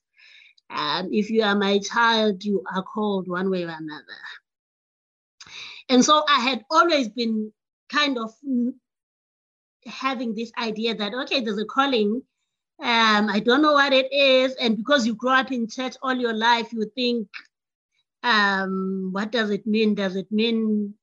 [0.71, 4.23] Um, if you are my child, you are called one way or another.
[5.89, 7.53] And so I had always been
[7.93, 8.33] kind of
[9.87, 12.23] having this idea that okay there's a calling
[12.83, 16.15] um, i don't know what it is and because you grow up in church all
[16.15, 17.29] your life you think
[18.25, 19.95] um, what does it mean?
[19.95, 20.95] Does it mean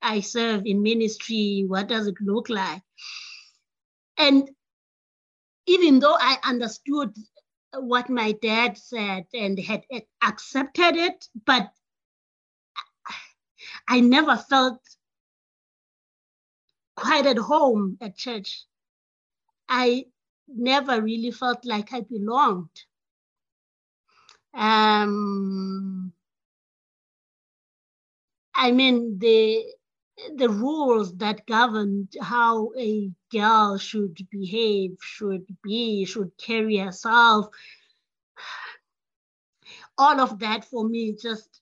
[0.00, 1.64] i serve in ministry?
[1.66, 2.82] What does it look like?
[4.16, 4.48] And
[5.66, 7.12] even though i understood
[7.74, 9.82] what my dad said and had
[10.22, 11.68] accepted it but
[13.88, 14.80] i never felt
[16.98, 18.64] quite at home at church.
[19.68, 20.06] I
[20.48, 22.76] never really felt like I belonged.
[24.52, 26.12] Um,
[28.54, 29.64] I mean, the
[30.34, 37.46] the rules that governed how a girl should behave, should be, should carry herself,
[39.96, 41.60] all of that for me just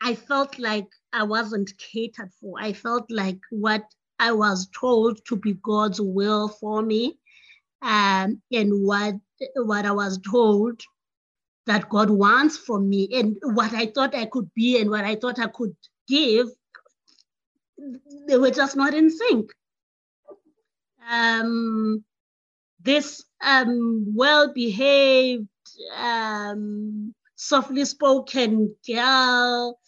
[0.00, 2.60] I felt like I wasn't catered for.
[2.60, 3.84] I felt like what
[4.18, 7.18] I was told to be God's will for me,
[7.82, 9.14] um, and what
[9.56, 10.80] what I was told
[11.66, 15.16] that God wants from me, and what I thought I could be, and what I
[15.16, 15.74] thought I could
[16.08, 16.48] give,
[18.28, 19.50] they were just not in sync.
[21.10, 22.04] Um,
[22.82, 25.48] this um, well-behaved,
[25.96, 29.78] um, softly spoken girl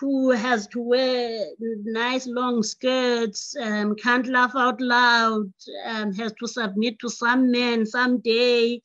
[0.00, 1.44] who has to wear
[1.84, 5.52] nice long skirts, um, can't laugh out loud,
[5.86, 8.80] um, has to submit to some man someday,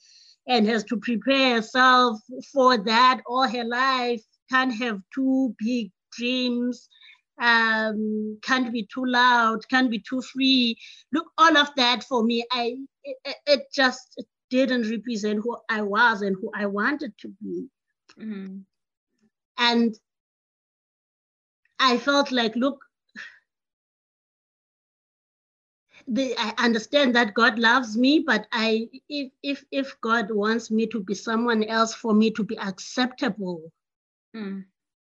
[0.47, 2.19] and has to prepare herself
[2.51, 6.89] for that all her life, can't have too big dreams,
[7.41, 10.77] um, can't be too loud, can't be too free.
[11.11, 16.21] Look, all of that for me, I it, it just didn't represent who I was
[16.21, 17.67] and who I wanted to be.
[18.19, 18.57] Mm-hmm.
[19.57, 19.95] And
[21.83, 22.79] I felt like, look,
[26.07, 30.87] the, I understand that God loves me, but I if if if God wants me
[30.87, 33.61] to be someone else for me to be acceptable
[34.35, 34.63] mm.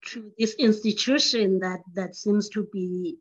[0.07, 3.17] to this institution that that seems to be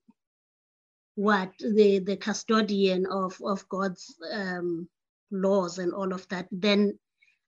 [1.16, 4.88] what the the custodian of of God's um,
[5.32, 7.00] laws and all of that, then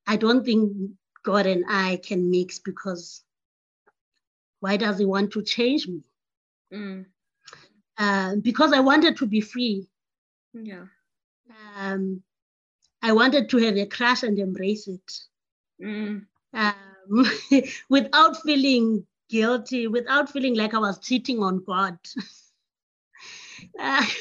[0.07, 0.71] I don't think
[1.23, 3.23] God and I can mix because
[4.59, 6.01] why does he want to change me?
[6.73, 7.05] Mm.
[7.97, 9.87] Uh, because I wanted to be free.
[10.53, 10.85] Yeah.
[11.77, 12.21] Um,
[13.01, 15.11] I wanted to have a crush and embrace it.
[15.81, 16.25] Mm.
[16.53, 17.25] Um,
[17.89, 21.97] without feeling guilty, without feeling like I was cheating on God.
[23.79, 24.05] uh,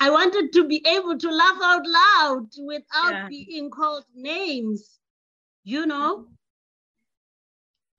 [0.00, 3.28] I wanted to be able to laugh out loud without yeah.
[3.28, 4.98] being called names,
[5.64, 6.26] you know?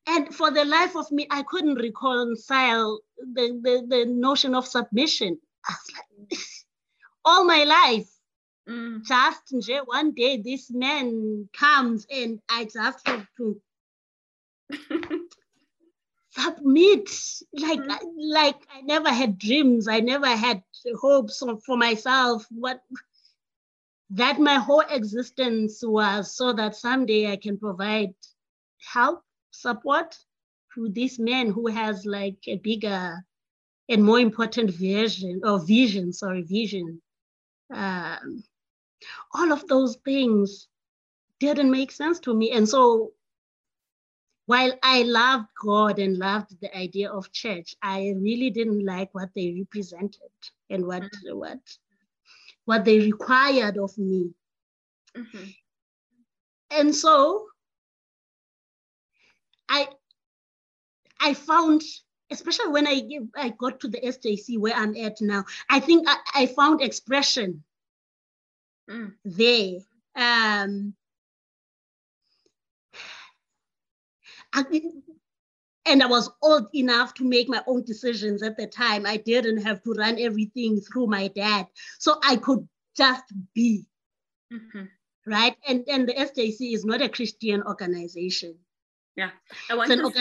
[0.08, 5.38] And for the life of me, I couldn't reconcile the, the, the notion of submission.
[5.68, 5.96] I was
[6.32, 6.40] like,
[7.26, 8.10] all my life,
[8.70, 9.04] mm.
[9.06, 9.54] just
[9.86, 13.62] one day this man comes and I just have to
[16.32, 17.10] submit.
[17.54, 18.00] Like, mm.
[18.18, 19.90] like I never had dreams.
[19.90, 20.64] I never had
[21.02, 22.46] hopes for myself.
[22.50, 22.80] What
[24.12, 28.14] that my whole existence was so that someday I can provide
[28.94, 29.22] help
[29.62, 30.18] support
[30.76, 33.26] to this man who has like a bigger
[33.90, 37.02] and more important vision or vision, sorry, vision.
[37.74, 38.44] Um,
[39.34, 40.68] all of those things
[41.40, 42.52] didn't make sense to me.
[42.52, 43.12] And so
[44.46, 49.30] while I loved God and loved the idea of church, I really didn't like what
[49.36, 50.32] they represented
[50.70, 51.38] and what mm-hmm.
[51.38, 51.60] what
[52.66, 54.32] what they required of me.
[55.16, 55.50] Mm-hmm.
[56.72, 57.48] And so
[59.70, 59.88] I
[61.20, 61.82] I found,
[62.32, 63.02] especially when I
[63.36, 67.64] I got to the SJC where I'm at now, I think I, I found expression
[68.90, 69.14] mm.
[69.26, 69.80] there.
[70.16, 70.94] Um,
[74.54, 74.64] I,
[75.86, 79.06] and I was old enough to make my own decisions at the time.
[79.06, 81.68] I didn't have to run everything through my dad.
[82.00, 83.86] So I could just be.
[84.52, 84.86] Mm-hmm.
[85.26, 85.56] Right.
[85.68, 88.56] And and the SJC is not a Christian organization.
[89.18, 89.32] Yeah.
[89.70, 90.18] I want, us,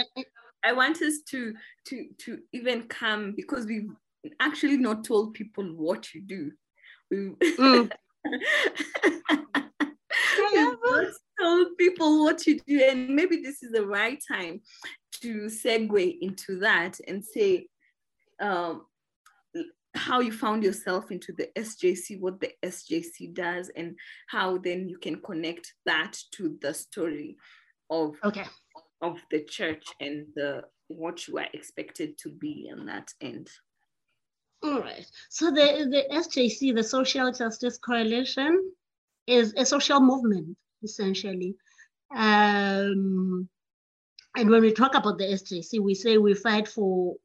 [0.64, 1.54] I want us to
[1.88, 3.90] to to even come because we've
[4.40, 6.50] actually not told people what you do.
[7.10, 7.90] We mm.
[11.40, 14.62] told people what you do, and maybe this is the right time
[15.20, 17.66] to segue into that and say
[18.40, 18.86] um,
[19.94, 23.96] how you found yourself into the SJC, what the SJC does, and
[24.28, 27.36] how then you can connect that to the story
[27.90, 28.44] of okay.
[29.02, 33.48] Of the church and the what you are expected to be on that end.
[34.62, 35.06] All right.
[35.28, 38.72] So the, the SJC, the Social Justice Coalition,
[39.26, 41.56] is a social movement essentially.
[42.14, 43.48] Um,
[44.36, 47.16] and when we talk about the SJC, we say we fight for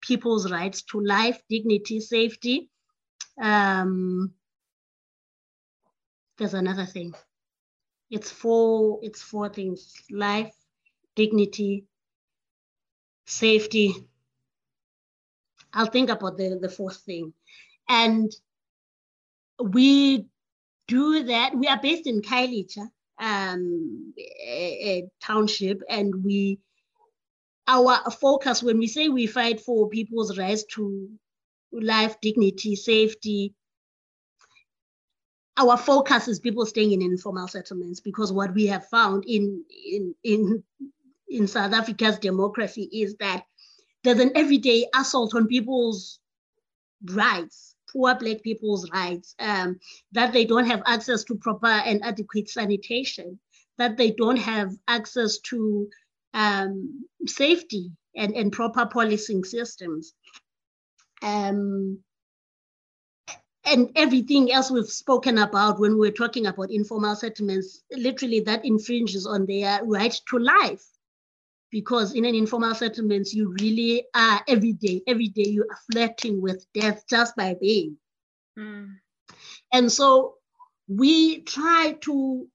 [0.00, 2.70] people's rights to life, dignity, safety.
[3.40, 4.32] Um,
[6.38, 7.14] there's another thing.
[8.10, 10.54] It's four, it's four things, life,
[11.16, 11.84] dignity,
[13.26, 13.94] safety.
[15.72, 17.32] I'll think about the, the fourth thing.
[17.88, 18.32] And
[19.62, 20.26] we
[20.88, 21.54] do that.
[21.54, 22.88] We are based in Khayelitsha
[23.20, 26.58] um, a, a township, and we
[27.68, 31.08] our focus when we say we fight for people's rights to
[31.72, 33.54] life, dignity, safety,
[35.60, 40.14] our focus is people staying in informal settlements because what we have found in in
[40.24, 40.64] in
[41.30, 43.44] in South Africa's democracy is that
[44.02, 46.18] there's an everyday assault on people's
[47.12, 49.78] rights poor Black people's rights, um,
[50.12, 53.38] that they don't have access to proper and adequate sanitation,
[53.78, 55.88] that they don't have access to
[56.34, 60.12] um, safety and, and proper policing systems.
[61.22, 61.98] Um,
[63.64, 69.26] and everything else we've spoken about when we're talking about informal settlements, literally that infringes
[69.26, 70.84] on their right to life
[71.70, 76.42] because in an informal settlement, you really are every day, every day you are flirting
[76.42, 77.96] with death just by being.
[78.58, 78.96] Mm.
[79.72, 80.34] And so
[80.88, 82.48] we try to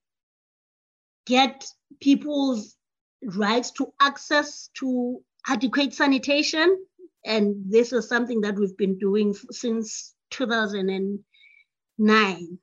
[1.26, 1.66] get
[2.00, 2.76] people's
[3.22, 6.78] rights to access to adequate sanitation.
[7.24, 12.58] And this is something that we've been doing since 2009.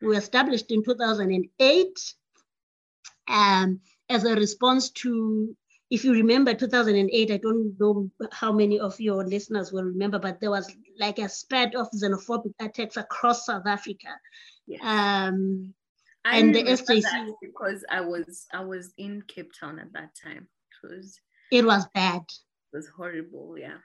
[0.00, 2.14] We established in 2008
[3.28, 5.56] um, as a response to
[5.90, 10.40] if you remember 2008, I don't know how many of your listeners will remember, but
[10.40, 14.08] there was like a spread of xenophobic attacks across South Africa.
[14.66, 14.80] Yes.
[14.82, 15.72] Um,
[16.24, 20.46] I and the SJC because I was I was in Cape Town at that time.
[20.82, 21.20] It was
[21.50, 22.22] it was bad.
[22.72, 23.78] It was horrible, yeah.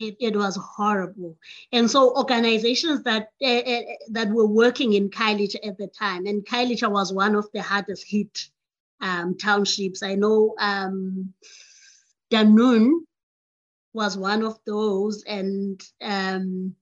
[0.00, 1.36] It, it was horrible,
[1.72, 3.80] and so organizations that uh, uh,
[4.10, 8.04] that were working in Khayelitsha at the time, and Khayelitsha was one of the hardest
[8.08, 8.48] hit
[9.00, 10.02] um, townships.
[10.02, 11.32] I know um,
[12.30, 13.00] Dunoon
[13.92, 16.74] was one of those, and um,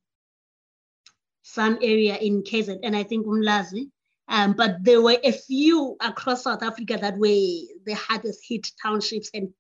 [1.43, 3.91] some area in KZN, and I think Umlazi.
[4.29, 9.31] Um, but there were a few across South Africa that were the hardest hit townships,
[9.33, 9.53] and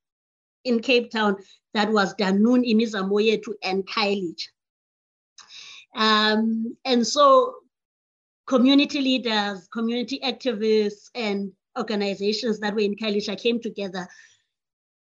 [0.64, 1.36] in Cape Town,
[1.74, 4.48] that was Dunoon, Imizamo Yethu, and Khayelitsha.
[5.94, 7.54] Um, and so
[8.46, 14.06] community leaders, community activists, and organizations that were in Khayelitsha came together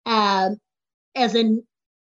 [0.06, 0.58] um,
[1.16, 1.64] as an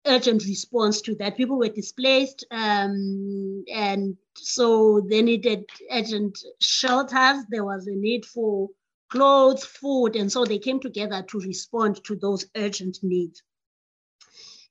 [0.06, 1.38] urgent response to that.
[1.38, 7.46] People were displaced, um, and so they needed urgent shelters.
[7.50, 8.70] There was a need for
[9.10, 13.42] clothes, food, and so they came together to respond to those urgent needs.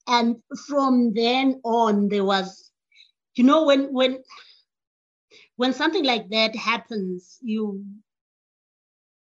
[0.06, 0.36] And
[0.66, 2.70] from then on, there was,
[3.34, 4.22] you know, when when
[5.56, 7.84] when something like that happens, you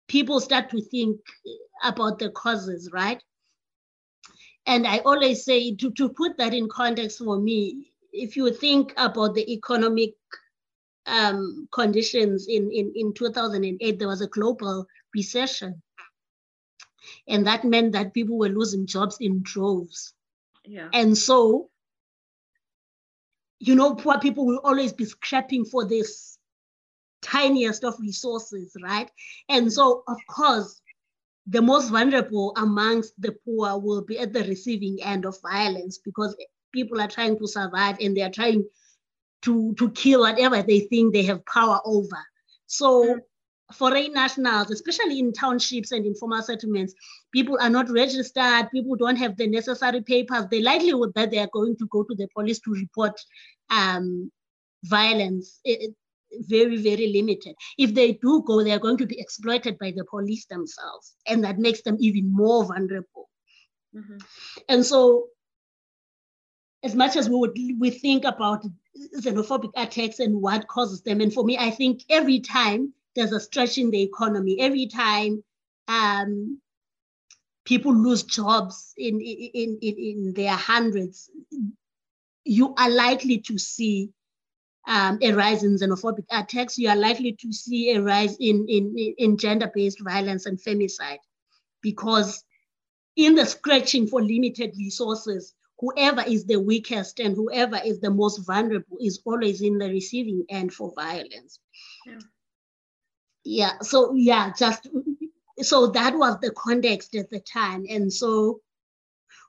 [0.07, 1.19] people start to think
[1.83, 3.21] about the causes, right?
[4.65, 8.93] And I always say to, to put that in context for me, if you think
[8.97, 10.11] about the economic
[11.05, 14.85] um, conditions in, in, in 2008, there was a global
[15.15, 15.81] recession.
[17.27, 20.13] And that meant that people were losing jobs in droves.
[20.65, 20.89] Yeah.
[20.93, 21.69] And so,
[23.59, 26.36] you know, poor people will always be scrapping for this
[27.29, 29.09] tiniest of resources, right?
[29.49, 30.81] And so, of course,
[31.47, 36.35] the most vulnerable amongst the poor will be at the receiving end of violence because
[36.73, 38.65] people are trying to survive and they are trying
[39.43, 42.17] to, to kill whatever they think they have power over.
[42.65, 43.19] So mm.
[43.73, 46.93] foreign nationals, especially in townships and informal settlements,
[47.33, 50.45] people are not registered, people don't have the necessary papers.
[50.49, 53.19] The likelihood that they are going to go to the police to report
[53.69, 54.31] um,
[54.83, 55.93] violence it,
[56.41, 57.55] very, very limited.
[57.77, 61.43] If they do go, they are going to be exploited by the police themselves, and
[61.43, 63.29] that makes them even more vulnerable.
[63.95, 64.17] Mm-hmm.
[64.69, 65.27] And so
[66.83, 68.63] as much as we would we think about
[69.19, 73.39] xenophobic attacks and what causes them, and for me, I think every time there's a
[73.39, 75.43] stretch in the economy, every time
[75.87, 76.59] um,
[77.65, 81.29] people lose jobs in, in, in, in their hundreds,
[82.45, 84.09] you are likely to see
[84.87, 86.77] um, a rise in xenophobic attacks.
[86.77, 91.19] You are likely to see a rise in, in, in gender-based violence and femicide
[91.81, 92.43] because
[93.15, 98.45] in the scratching for limited resources, whoever is the weakest and whoever is the most
[98.45, 101.59] vulnerable is always in the receiving end for violence.
[102.05, 102.19] Yeah.
[103.43, 103.79] yeah.
[103.81, 104.87] So yeah, just
[105.61, 108.61] so that was the context at the time, and so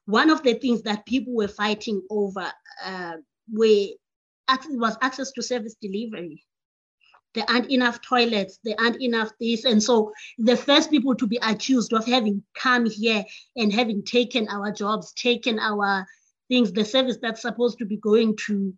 [0.07, 2.51] one of the things that people were fighting over
[2.85, 3.17] uh,
[3.53, 3.89] were
[4.71, 6.45] was access to service delivery.
[7.35, 9.65] There aren't enough toilets, there aren't enough this.
[9.65, 13.25] And so the first people to be accused of having come here
[13.57, 16.07] and having taken our jobs, taken our
[16.49, 18.73] things, the service that's supposed to be going to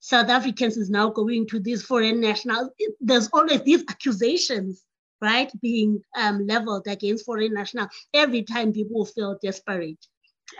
[0.00, 2.70] South Africans is now going to these foreign nationals.
[3.00, 4.84] There's always these accusations,
[5.20, 9.98] right, being um, leveled against foreign nationals every time people feel desperate.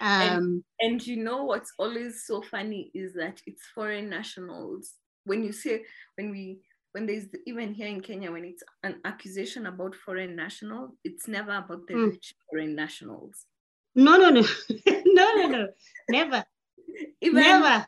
[0.01, 4.95] Um, and, and you know what's always so funny is that it's foreign nationals.
[5.25, 5.85] When you say,
[6.17, 6.59] when we,
[6.93, 11.53] when there's even here in Kenya, when it's an accusation about foreign nationals, it's never
[11.53, 12.11] about the mm.
[12.11, 13.47] rich foreign nationals.
[13.95, 14.43] No, no, no,
[14.87, 15.69] no, no, no,
[16.09, 16.45] never,
[17.21, 17.87] even, never.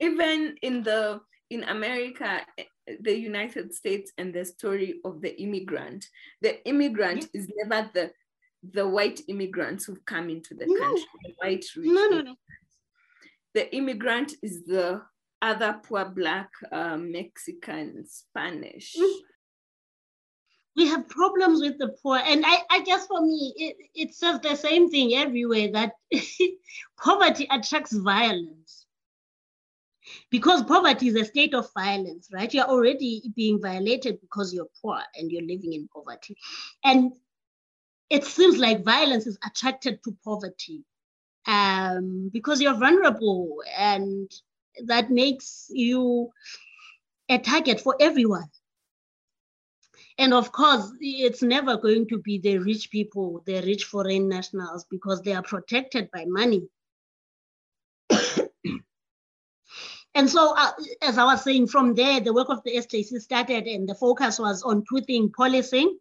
[0.00, 1.20] Even in the
[1.50, 2.40] in America,
[3.00, 6.06] the United States, and the story of the immigrant,
[6.40, 7.40] the immigrant yeah.
[7.40, 8.10] is never the
[8.72, 10.78] the white immigrants who've come into the no.
[10.78, 12.34] country, the white rich no, no, no.
[13.54, 15.02] The immigrant is the
[15.42, 18.96] other poor black, uh, Mexican, Spanish.
[18.98, 19.14] Mm
[20.76, 22.18] we have problems with the poor.
[22.18, 25.92] And I, I guess for me, it, it says the same thing everywhere that
[27.02, 28.86] poverty attracts violence.
[30.30, 32.52] Because poverty is a state of violence, right?
[32.52, 36.36] You're already being violated because you're poor and you're living in poverty.
[36.84, 37.12] And
[38.14, 40.84] it seems like violence is attracted to poverty
[41.46, 44.30] um, because you're vulnerable and
[44.86, 46.30] that makes you
[47.28, 48.48] a target for everyone
[50.16, 54.86] and of course, it's never going to be the rich people, the rich foreign nationals,
[54.88, 56.68] because they are protected by money.
[60.14, 60.70] and so, uh,
[61.02, 64.38] as I was saying, from there, the work of the SJC started, and the focus
[64.38, 65.98] was on two things policing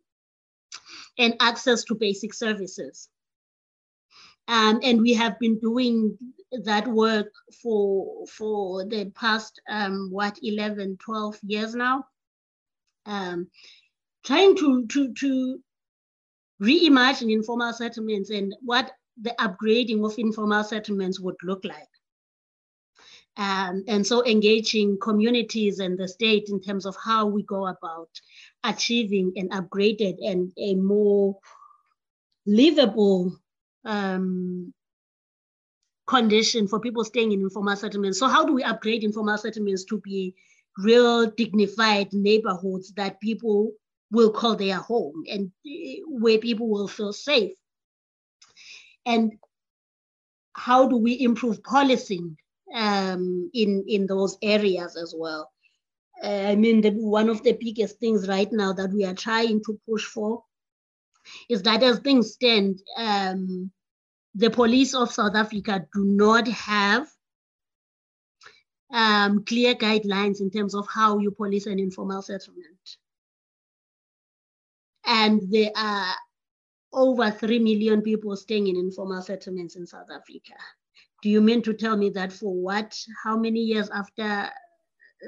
[1.18, 3.10] and access to basic services.
[4.48, 6.18] Um, and we have been doing
[6.64, 12.06] that work for for the past um, what 11 12 years now
[13.06, 13.48] um,
[14.24, 15.60] trying to, to, to
[16.62, 18.92] reimagine informal settlements and what
[19.22, 21.88] the upgrading of informal settlements would look like.
[23.36, 28.10] Um, and so engaging communities and the state in terms of how we go about
[28.64, 31.38] achieving an upgraded and a more
[32.46, 33.36] livable
[33.86, 34.74] um,
[36.08, 38.20] condition for people staying in informal settlements.
[38.20, 40.36] So how do we upgrade informal settlements to be
[40.78, 43.72] real dignified neighborhoods that people
[44.12, 47.58] will call their home and eh, where people will feel safe.
[49.06, 49.34] And
[50.54, 52.38] how do we improve policing
[52.74, 55.52] um, in, in those areas as well?
[56.24, 59.62] Uh, I mean, the, one of the biggest things right now that we are trying
[59.66, 60.44] to push for
[61.50, 63.72] is that as things stand, um,
[64.36, 67.08] the police of South Africa do not have
[68.92, 72.98] um, clear guidelines in terms of how you police an informal settlement
[75.06, 76.16] and there are
[76.94, 80.54] over 3 million people staying in informal settlements in South Africa.
[81.22, 82.96] Do you mean to tell me that for what?
[83.24, 84.50] How many years after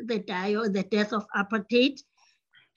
[0.04, 2.00] the die or the death of apartheid,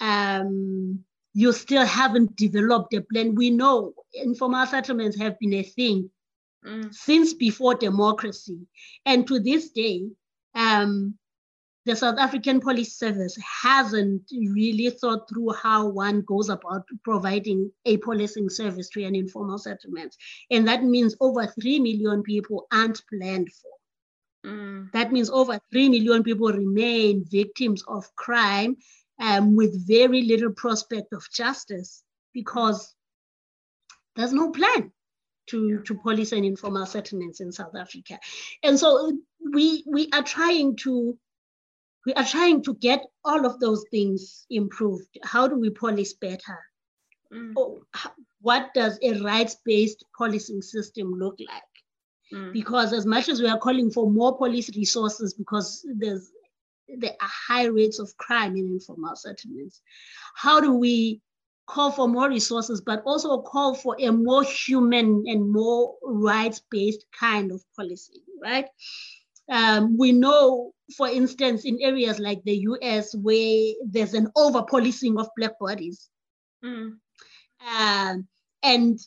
[0.01, 1.05] um,
[1.35, 3.35] you still haven't developed a plan?
[3.35, 6.11] We know informal settlements have been a thing
[6.67, 6.95] mm.
[6.95, 8.61] since before democracy,
[9.05, 10.09] and to this day,
[10.55, 11.19] um,
[11.89, 17.97] the South African Police Service hasn't really thought through how one goes about providing a
[17.97, 20.15] policing service to an informal settlement.
[20.51, 23.78] And that means over 3 million people aren't planned for.
[24.45, 24.93] Mm.
[24.93, 28.77] That means over 3 million people remain victims of crime
[29.21, 32.95] um, with very little prospect of justice because
[34.17, 34.93] there's no plan
[35.49, 38.19] to, to police and informal settlements in South Africa.
[38.63, 39.13] And so
[39.53, 41.19] we, we are trying to
[42.07, 45.19] we are trying to get all of those things improved.
[45.25, 46.59] How do we police better?
[47.31, 47.53] Mm.
[47.55, 47.83] Oh,
[48.41, 51.63] what does a rights-based policing system look like?
[52.33, 52.53] Mm.
[52.53, 56.31] Because as much as we are calling for more police resources, because there's
[56.97, 59.83] there are high rates of crime in informal settlements,
[60.35, 61.21] how do we
[61.67, 67.53] call for more resources, but also call for a more human and more rights-based kind
[67.53, 68.67] of policy, right?
[69.51, 75.19] Um, we know, for instance, in areas like the US where there's an over policing
[75.19, 76.09] of Black bodies.
[76.65, 76.97] Mm.
[77.79, 78.29] Um,
[78.63, 78.99] and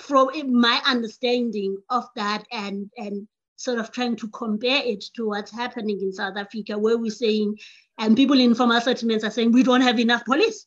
[0.00, 5.52] from my understanding of that and, and sort of trying to compare it to what's
[5.52, 7.56] happening in South Africa, where we're saying,
[7.98, 10.66] and people in formal settlements are saying, we don't have enough police,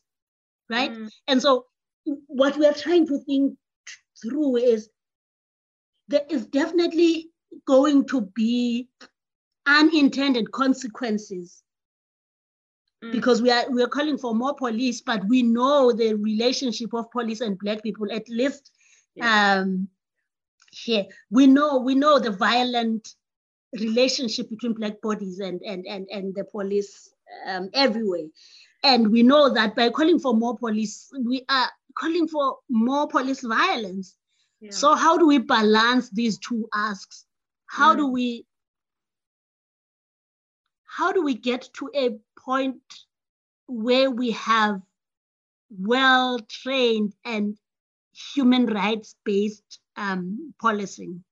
[0.70, 0.92] right?
[0.92, 1.10] Mm.
[1.26, 1.66] And so
[2.04, 3.56] what we are trying to think
[4.22, 4.88] through is
[6.08, 7.30] there is definitely
[7.66, 8.88] going to be
[9.66, 11.62] unintended consequences
[13.02, 13.12] mm.
[13.12, 17.10] because we are we are calling for more police but we know the relationship of
[17.10, 18.70] police and black people at least
[19.14, 19.60] yeah.
[19.60, 19.88] um
[20.70, 23.14] here we know we know the violent
[23.80, 27.10] relationship between black bodies and and and, and the police
[27.46, 28.26] um, everywhere
[28.82, 33.42] and we know that by calling for more police we are calling for more police
[33.42, 34.16] violence
[34.60, 34.70] yeah.
[34.70, 37.24] so how do we balance these two asks
[37.66, 37.98] how mm.
[37.98, 38.46] do we
[40.84, 42.80] how do we get to a point
[43.66, 44.80] where we have
[45.70, 47.56] well trained and
[48.34, 51.22] human rights based um, policing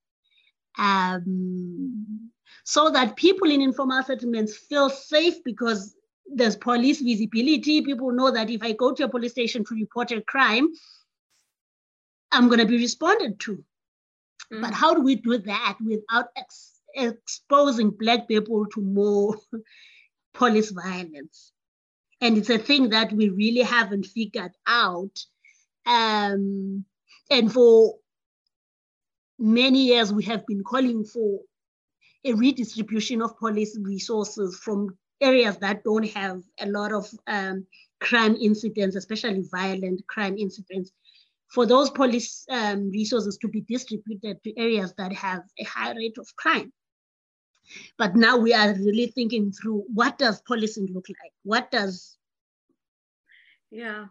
[0.79, 2.31] um,
[2.65, 7.83] so that people in informal settlements feel safe because there's police visibility.
[7.83, 10.69] People know that if I go to a police station to report a crime,
[12.31, 13.65] I'm going to be responded to.
[14.53, 14.63] Mm.
[14.63, 19.37] But how do we do that without ex- exposing Black people to more
[20.35, 21.53] police violence?
[22.21, 25.19] And it's a thing that we really haven't figured out.
[25.87, 26.85] Um,
[27.31, 27.97] and for
[29.39, 31.41] many years, we have been calling for
[32.25, 37.67] a redistribution of police resources from areas that don't have a lot of um,
[38.01, 40.93] crime incidents, especially violent crime incidents,
[41.49, 46.17] for those police um, resources to be distributed to areas that have a high rate
[46.19, 46.73] of crime.
[47.99, 51.33] But now we are really thinking through what does policing look like?
[51.45, 52.17] What does
[53.71, 54.07] yeah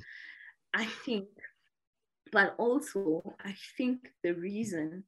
[0.74, 1.28] I think,
[2.32, 5.04] but also, I think the reason,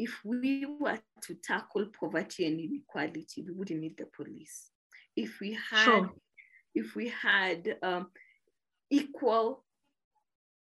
[0.00, 4.70] if we were to tackle poverty and inequality, we wouldn't need the police.
[5.16, 6.10] If we had, sure.
[6.74, 8.10] if we had um,
[8.90, 9.64] equal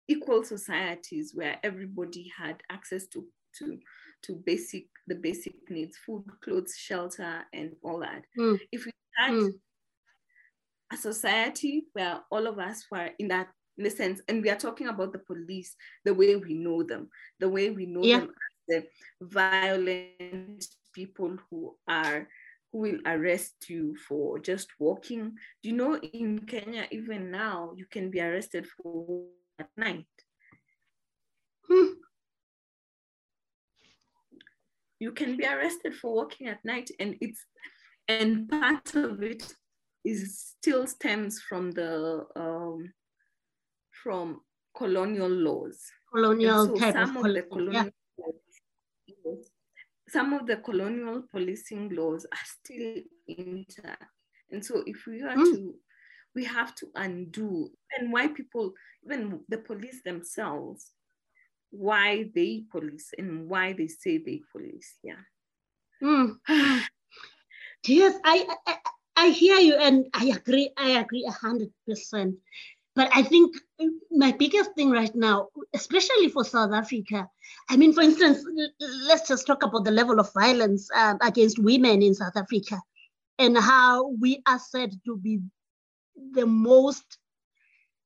[0.08, 3.26] equal societies where everybody had access to
[3.58, 3.78] to
[4.22, 8.58] to basic the basic needs food clothes shelter and all that Mm.
[8.70, 9.50] if we had Mm.
[10.92, 13.48] a society where all of us were in that
[13.78, 15.74] in the sense and we are talking about the police
[16.04, 17.08] the way we know them
[17.40, 18.20] the way we know Yeah.
[18.20, 18.30] them
[18.68, 18.84] the
[19.20, 22.28] violent people who are
[22.72, 25.32] who will arrest you for just walking.
[25.62, 30.06] Do you know in kenya even now you can be arrested for walking at night?
[31.68, 31.94] Hmm.
[34.98, 37.44] you can be arrested for walking at night and it's
[38.08, 39.54] and part of it
[40.04, 42.92] is still stems from the um,
[43.90, 44.40] from
[44.76, 45.80] colonial laws.
[46.12, 47.90] Colonial And so type of some of the colonial
[50.08, 54.04] some of the colonial policing laws are still intact
[54.50, 55.50] and so if we are Mm.
[55.52, 55.74] to
[56.34, 58.72] we have to undo and why people
[59.04, 60.92] even the police themselves
[61.70, 65.22] why they police and why they say they police yeah
[66.02, 66.38] Mm.
[67.86, 68.74] Yes, I, I
[69.16, 70.70] I hear you and I agree.
[70.76, 72.34] I agree a hundred percent.
[72.96, 73.54] But I think
[74.10, 77.28] my biggest thing right now, especially for South Africa,
[77.68, 78.42] I mean, for instance,
[79.06, 82.80] let's just talk about the level of violence um, against women in South Africa
[83.38, 85.40] and how we are said to be
[86.32, 87.18] the most,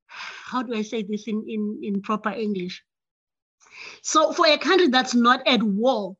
[0.07, 2.82] how do I say this in, in, in proper English?
[4.03, 6.16] So, for a country that's not at war,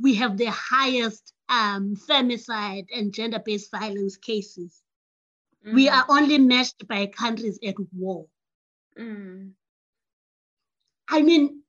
[0.00, 4.80] we have the highest um, femicide and gender-based violence cases.
[5.70, 8.26] We Mm, are only matched by countries at war.
[8.98, 9.54] mm,
[11.08, 11.62] I mean,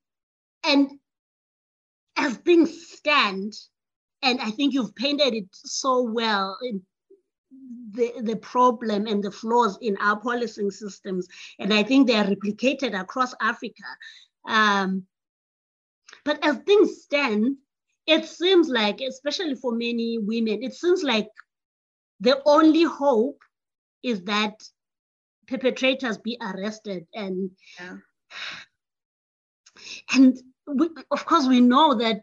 [0.64, 0.98] and
[2.16, 3.52] as things stand,
[4.22, 6.82] and I think you've painted it so well in
[7.92, 11.28] the, the problem and the flaws in our policing systems,
[11.58, 13.84] and I think they are replicated across Africa.
[14.46, 15.06] Um,
[16.24, 17.56] but as things stand,
[18.06, 21.28] it seems like, especially for many women, it seems like
[22.20, 23.38] the only hope
[24.04, 24.62] is that
[25.48, 27.50] perpetrators be arrested and
[27.80, 27.96] yeah.
[30.14, 32.22] and we, of course we know that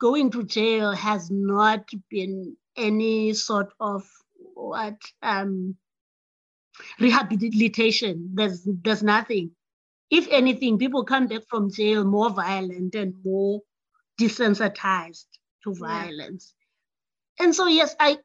[0.00, 4.04] going to jail has not been any sort of
[4.54, 5.76] what um
[7.00, 8.30] rehabilitation.
[8.34, 9.52] There's there's nothing.
[10.10, 13.60] If anything people come back from jail more violent and more
[14.20, 15.26] desensitized
[15.64, 16.10] to Yeah.
[16.10, 16.54] violence.
[17.38, 18.18] And so yes i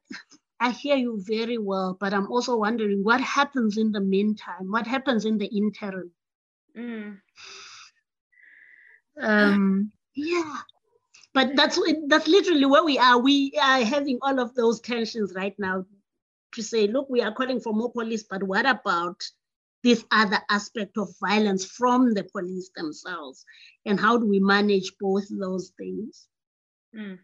[0.60, 4.72] i hear you very well but i'm also wondering what happens in the meantime?
[4.72, 6.12] What happens in the interim?
[6.78, 7.22] Mm,
[9.22, 10.58] um yeah.
[11.34, 13.20] But that's that's literally where we are.
[13.20, 15.86] We are having all of those tensions right now
[16.54, 19.22] to say look we are calling for more police but what about
[19.84, 23.46] this other aspect of violence from the police themselves?
[23.86, 26.28] And how do we manage both those things?
[26.96, 27.20] Mm.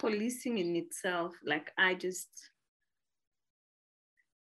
[0.00, 2.28] Policing in itself like i just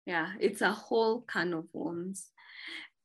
[0.05, 2.31] yeah it's a whole can of worms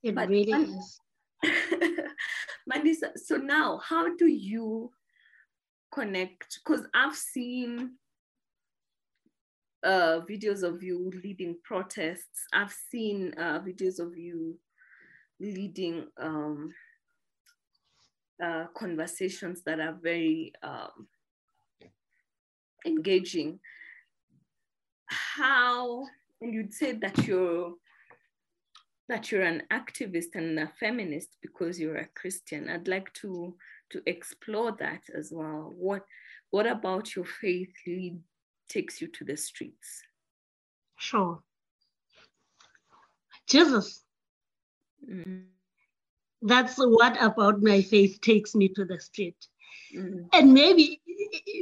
[0.03, 1.01] it But really one- is
[2.73, 4.91] Mandisa, so now how do you
[5.93, 6.61] connect?
[6.65, 7.97] Because I've seen
[9.83, 12.47] uh, videos of you leading protests.
[12.53, 14.59] I've seen uh, videos of you
[15.41, 16.73] leading um,
[18.43, 21.07] uh, conversations that are very um,
[22.85, 23.61] engaging.
[25.07, 26.05] How,
[26.41, 27.75] and you'd say that you're
[29.09, 32.71] that you're an activist and a feminist because you're a Christian.
[32.71, 33.55] I'd like to
[33.91, 35.73] to explore that as well.
[35.77, 36.05] What
[36.51, 38.19] what about your faith lead
[38.69, 40.03] takes you to the streets?
[40.97, 41.43] sure
[43.47, 44.05] jesus
[45.11, 45.45] Mm,
[46.43, 49.37] that's what about my faith takes me to the street
[49.95, 51.01] mm, and maybe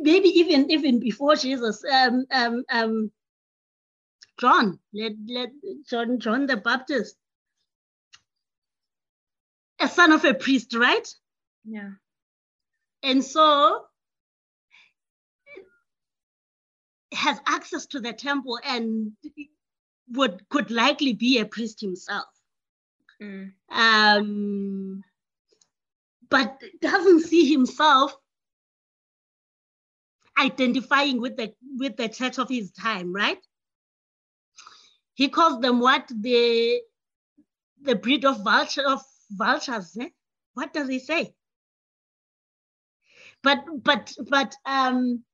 [0.01, 3.11] maybe even even before jesus um um um
[4.39, 5.51] john let let
[5.89, 7.16] john john the baptist
[9.80, 11.09] a son of a priest right?
[11.64, 11.91] Yeah.
[13.03, 13.85] and so
[17.12, 19.12] has access to the temple and
[20.12, 22.26] would could likely be a priest himself.
[23.20, 25.03] Mm, um,
[26.28, 28.16] but doesn't see himself
[30.45, 33.38] identifying with the with the church of his time, right?
[35.14, 36.80] He calls them what the
[37.80, 39.97] the breed of vulture of vultures.
[40.01, 40.09] Eh?
[40.55, 41.34] What does he say?
[43.43, 45.24] But but but um,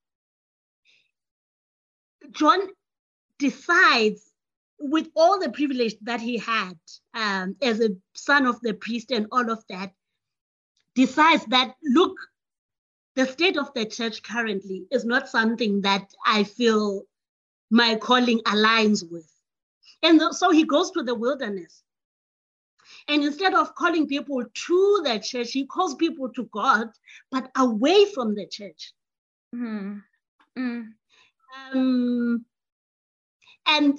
[2.33, 2.61] John
[3.39, 4.29] decides
[4.81, 6.79] with all the privilege that he had
[7.15, 9.93] um, as a son of the priest and all of that,
[10.95, 12.15] decides that, look,
[13.19, 17.03] the state of the church currently is not something that I feel
[17.69, 19.29] my calling aligns with.
[20.05, 21.83] And so he goes to the wilderness.
[23.09, 26.91] And instead of calling people to the church, he calls people to God,
[27.33, 28.93] but away from the church.
[29.53, 30.01] Mm.
[30.57, 30.87] Mm.
[31.75, 32.45] Um,
[33.67, 33.99] and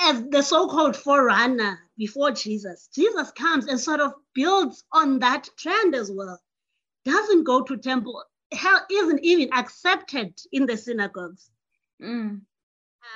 [0.00, 5.94] as the so-called forerunner before Jesus, Jesus comes and sort of builds on that trend
[5.94, 6.40] as well.
[7.04, 8.22] Doesn't go to temple,
[8.52, 11.50] hell isn't even accepted in the synagogues.
[12.02, 12.42] Mm.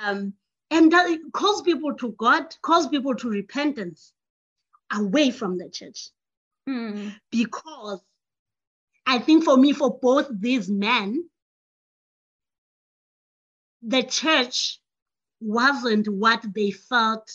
[0.03, 0.33] Um,
[0.71, 4.13] and that calls people to God, calls people to repentance
[4.91, 6.09] away from the church.
[6.67, 7.15] Mm.
[7.31, 8.01] Because
[9.05, 11.29] I think for me, for both these men,
[13.83, 14.79] the church
[15.39, 17.31] wasn't what they felt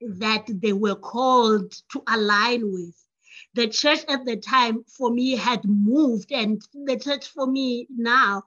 [0.00, 3.05] that they were called to align with.
[3.54, 8.44] The church at the time for me had moved, and the church for me now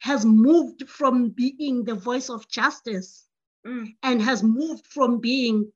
[0.00, 3.26] has moved from being the voice of justice
[3.66, 3.94] mm.
[4.02, 5.70] and has moved from being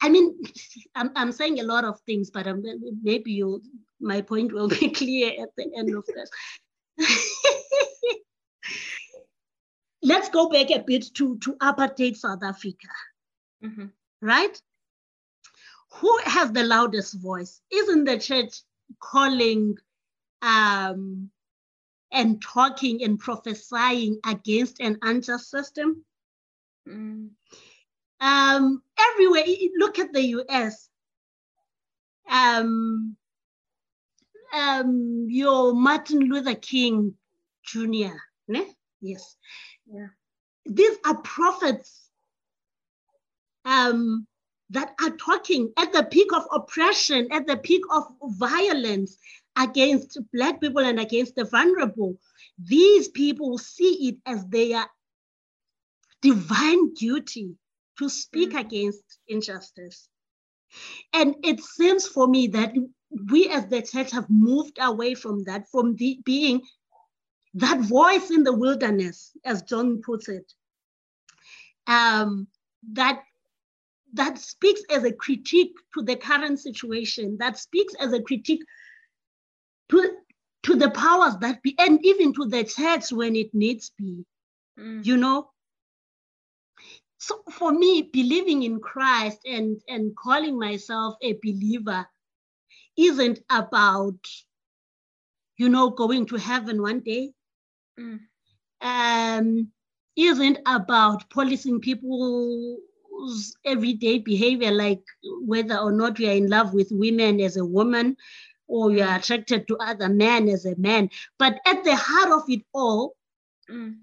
[0.00, 0.34] I mean,
[0.94, 2.62] I'm, I'm saying a lot of things, but I'm,
[3.02, 3.62] maybe you,
[4.00, 6.30] my point will be clear at the end of this.
[10.02, 12.88] Let's go back a bit to, to apartheid South Africa,
[13.62, 13.86] mm-hmm.
[14.22, 14.60] right?
[16.00, 17.60] Who has the loudest voice?
[17.70, 18.62] Isn't the church
[19.00, 19.76] calling
[20.42, 21.30] um,
[22.12, 26.04] and talking and prophesying against an unjust system?
[26.88, 27.30] Mm
[28.20, 29.44] um, everywhere.
[29.78, 30.88] Look at the US.
[32.28, 33.16] Um,
[34.52, 37.14] um, your Martin Luther King
[37.64, 38.16] Jr.
[38.48, 38.66] Ne?
[39.00, 39.36] Yes.
[39.86, 40.08] Yeah.
[40.64, 42.08] These are prophets
[43.64, 44.26] um,
[44.70, 49.16] that are talking at the peak of oppression, at the peak of violence
[49.56, 52.16] against Black people and against the vulnerable.
[52.58, 54.84] These people see it as their
[56.22, 57.54] divine duty
[57.98, 58.60] to speak mm.
[58.60, 60.08] against injustice.
[61.12, 62.74] And it seems for me that
[63.30, 66.62] we as the church have moved away from that, from the, being
[67.54, 70.52] that voice in the wilderness, as John puts it,
[71.86, 72.48] um,
[72.92, 73.22] that
[74.16, 78.62] that speaks as a critique to the current situation, that speaks as a critique
[79.90, 80.10] to,
[80.64, 84.24] to the powers that be, and even to the church when it needs be.
[84.78, 85.04] Mm.
[85.04, 85.50] You know,
[87.18, 92.06] so for me, believing in Christ and, and calling myself a believer
[92.96, 94.18] isn't about,
[95.56, 97.32] you know, going to heaven one day.
[97.98, 98.20] Mm.
[98.80, 99.72] Um,
[100.16, 102.80] isn't about policing people's
[103.64, 105.02] everyday behavior, like
[105.44, 108.16] whether or not you are in love with women as a woman
[108.68, 111.08] or you are attracted to other men as a man.
[111.38, 113.14] But at the heart of it all,
[113.70, 113.96] mm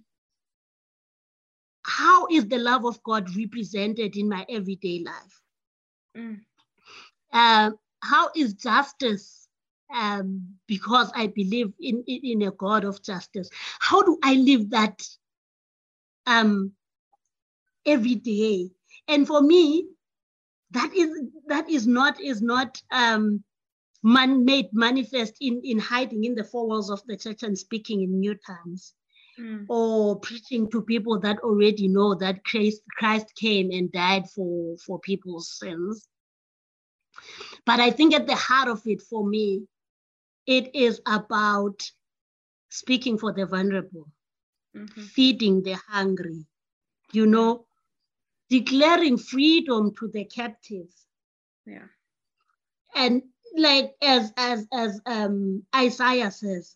[1.86, 5.42] how is the love of God represented in my everyday life?
[6.18, 6.40] Mm.
[7.32, 9.48] Uh, how is justice,
[9.94, 13.50] um, because I believe in, in, in, a God of justice,
[13.80, 15.06] how do I live that
[16.26, 16.72] um,
[17.86, 18.70] every day?
[19.08, 19.88] And for me,
[20.72, 21.10] that is
[21.48, 23.44] that is not is not um,
[24.02, 28.02] man made manifest in in hiding in the four walls of the church and speaking
[28.02, 28.94] in new tongues
[29.40, 29.66] mm.
[29.70, 35.00] or preaching to people that already know that Christ, Christ came and died for, for
[35.00, 36.08] people's sins.
[37.66, 39.64] But I think at the heart of it for me,
[40.46, 41.82] it is about
[42.70, 44.08] speaking for the vulnerable,
[44.76, 45.02] mm-hmm.
[45.02, 46.46] feeding the hungry,
[47.12, 47.66] you know,
[48.54, 51.08] declaring freedom to the captives.
[51.66, 51.88] Yeah.
[52.96, 53.24] And
[53.58, 56.76] like as as as um Isaiah says,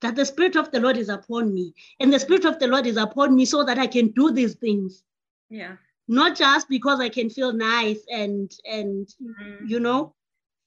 [0.00, 1.74] that the Spirit of the Lord is upon me.
[1.98, 4.54] And the Spirit of the Lord is upon me so that I can do these
[4.54, 5.02] things.
[5.48, 5.74] Yeah.
[6.06, 9.66] Not just because I can feel nice and and mm-hmm.
[9.66, 10.14] you know,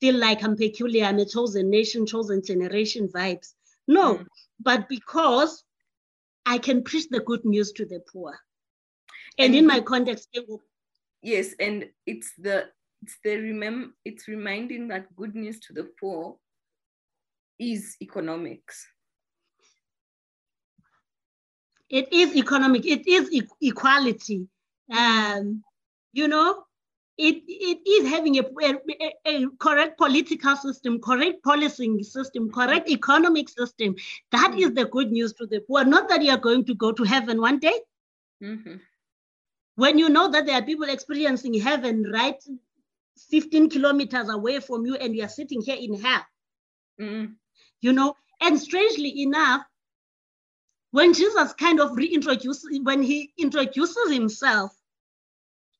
[0.01, 3.53] feel like I'm peculiar, I'm a chosen nation, chosen generation vibes.
[3.87, 4.23] No, mm-hmm.
[4.59, 5.63] but because
[6.45, 8.33] I can preach the good news to the poor.
[9.37, 10.29] And, and in my context,
[11.21, 12.69] yes, and it's the
[13.01, 16.37] it's the remem it's reminding that good news to the poor
[17.59, 18.85] is economics
[21.93, 24.47] it is economic, it is e- equality.
[24.91, 25.63] Um,
[26.11, 26.63] you know,
[27.17, 33.47] it, it is having a, a, a, correct political system, correct policing system, correct economic
[33.47, 33.95] system.
[34.31, 35.85] That is the good news to the poor.
[35.85, 37.79] Not that you are going to go to heaven one day.
[38.41, 38.77] Mm-hmm.
[39.75, 42.41] When you know that there are people experiencing heaven right
[43.29, 46.25] 15 kilometers away from you and you are sitting here in hell
[47.01, 47.33] Mm.
[47.81, 49.63] you know and strangely enough
[50.91, 54.71] when jesus kind of reintroduces when he introduces himself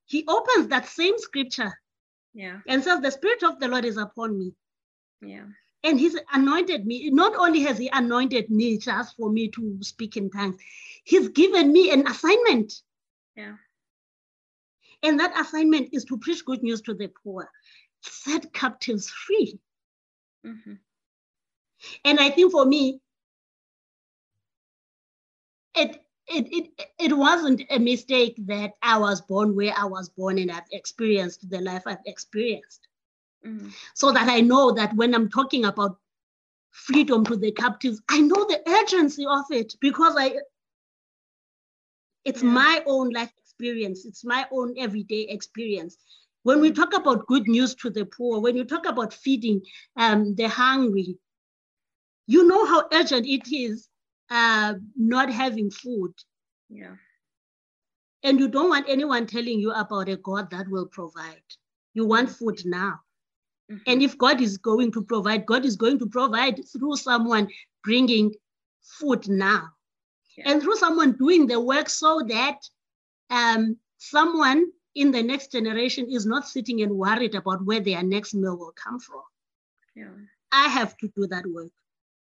[0.06, 1.72] he opens that same scripture
[2.34, 2.62] Yeah.
[2.68, 4.54] and says the spirit of the lord is upon me
[5.22, 5.46] Yeah.
[5.84, 10.18] and he's anointed me not only has he anointed me just for me to speak
[10.18, 10.58] in tongues
[11.04, 12.74] he's given me an assignment
[13.36, 13.58] Yeah.
[15.04, 17.50] And that assignment is to preach good news to the poor
[18.02, 19.60] set captives free
[20.44, 20.76] hmm
[22.06, 23.02] And I think for me,
[25.76, 30.38] it it it it wasn't a mistake that I was born where I was born
[30.40, 32.88] and I've experienced the life I've experienced.
[33.44, 35.98] hmm So that I know that when I'm talking about
[36.72, 40.38] freedom to the captives, I know the urgency of it because I
[42.26, 42.50] it's Yeah.
[42.50, 45.98] my own life experience, it's my own everyday experience.
[46.44, 49.62] When we talk about good news to the poor, when you talk about feeding
[49.96, 51.18] um, the hungry,
[52.28, 53.90] you know how urgent it is
[54.30, 56.14] uh, not having food.
[56.70, 56.96] Yeah.
[58.24, 61.44] And you don't want anyone telling you about a God that will provide.
[61.94, 63.00] You want food now.
[63.72, 63.82] Mhm.
[63.88, 67.48] And if God is going to provide, God is going to provide through someone
[67.84, 68.34] bringing
[68.82, 69.70] food now.
[70.38, 70.52] Yeah.
[70.52, 72.58] And through someone doing the work so that
[73.30, 74.66] um, someone
[74.96, 78.74] in the next generation is not sitting and worried about where their next meal will
[78.74, 79.24] come from.
[79.96, 80.12] yeah.
[80.52, 81.72] I have to do that work.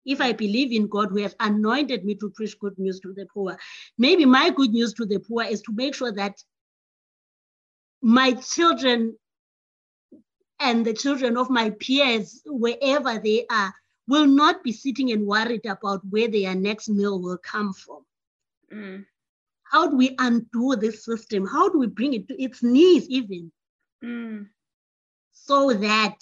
[0.05, 3.27] If I believe in God who has anointed me to preach good news to the
[3.27, 3.59] poor,
[3.97, 6.43] maybe my good news to the poor is to make sure that
[8.03, 9.17] my children
[10.61, 13.75] and the children of my peers, wherever they are,
[14.07, 18.05] will not be sitting and worried about where their next meal will come from.
[18.73, 19.05] Mm.
[19.71, 21.47] How do we undo this system?
[21.47, 23.53] How do we bring it to its knees, even
[24.03, 24.49] Mm.
[25.33, 26.17] so that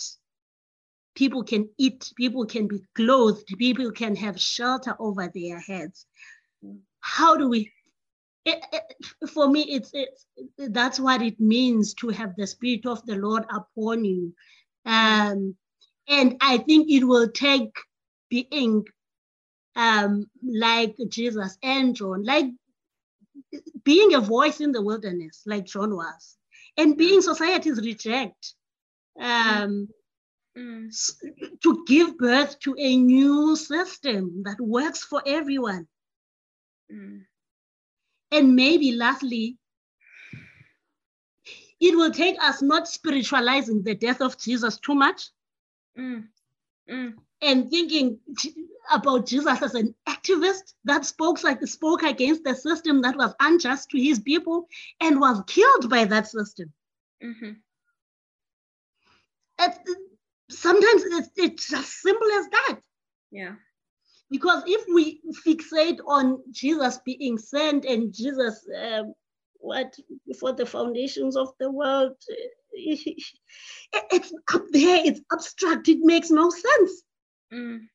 [1.14, 6.06] people can eat, people can be clothed, people can have shelter over their heads.
[6.64, 6.80] Mm.
[7.00, 7.72] How do we?
[8.44, 10.26] It, it- for me, it's it's
[10.56, 14.34] that's what it means to have the spirit of the Lord upon you,
[14.84, 15.56] um,
[16.08, 17.74] and I think it will take
[18.30, 18.84] being
[19.74, 22.46] um, like Jesus and John, like
[23.84, 26.36] being a voice in the wilderness, like John was,
[26.76, 28.54] and being society's reject.
[29.18, 29.88] Um,
[30.56, 30.88] Mm.
[30.88, 31.20] s-
[31.62, 35.86] to give birth to a new system that works for everyone.
[36.90, 37.26] Mm.
[38.32, 39.58] And maybe lastly,
[41.80, 45.30] it will take us not spiritualizing the death of Jesus too much
[45.98, 46.28] Mm.
[46.90, 47.14] Mm.
[47.42, 48.18] And thinking
[48.92, 53.90] about Jesus as an activist that spoke like spoke against the system that was unjust
[53.90, 54.66] to his people
[55.00, 56.72] and was killed by that system.
[57.22, 57.56] Mhm.
[59.60, 59.96] It's-
[60.50, 62.80] sometimes it's, it's as simple as that.
[63.32, 63.56] Yeah.
[64.30, 69.14] because if we fixate on Jesus being sent and Jesus, um,
[69.58, 72.16] what before the foundations of the world,
[72.72, 73.22] it-
[73.92, 77.02] it's up there, it's abstract, it makes no sense.
[77.52, 77.88] Mm.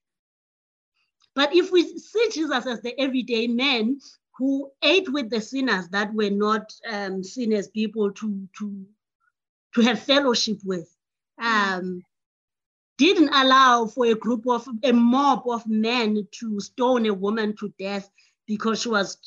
[1.36, 4.00] But if we see Jesus as the everyday man
[4.38, 8.86] who ate with the sinners that were not um, seen as people to to
[9.76, 10.94] to have fellowship with,
[11.42, 12.04] um,
[12.98, 17.74] didn't allow for a group of a mob of men to stone a woman to
[17.80, 18.10] death
[18.46, 19.18] because she was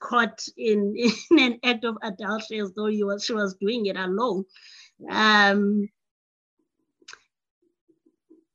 [0.00, 0.96] caught in,
[1.30, 4.44] in an act of adultery as though was, she was doing it alone.
[5.08, 5.88] Um,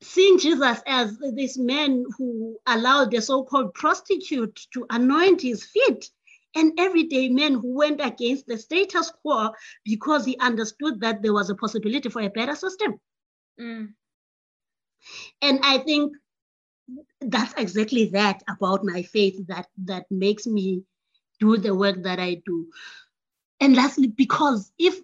[0.07, 6.09] seeing Jesus as this man who allowed the so-called prostitute to anoint his feet,
[6.55, 9.51] an everyday man who went against the status quo
[9.83, 12.99] because he understood that there was a possibility for a better system.
[13.59, 13.93] Mm.
[15.41, 16.15] And I think
[17.21, 20.83] that's exactly that about my faith that that makes me
[21.39, 22.67] do the work that I do.
[23.59, 24.99] And lastly, because if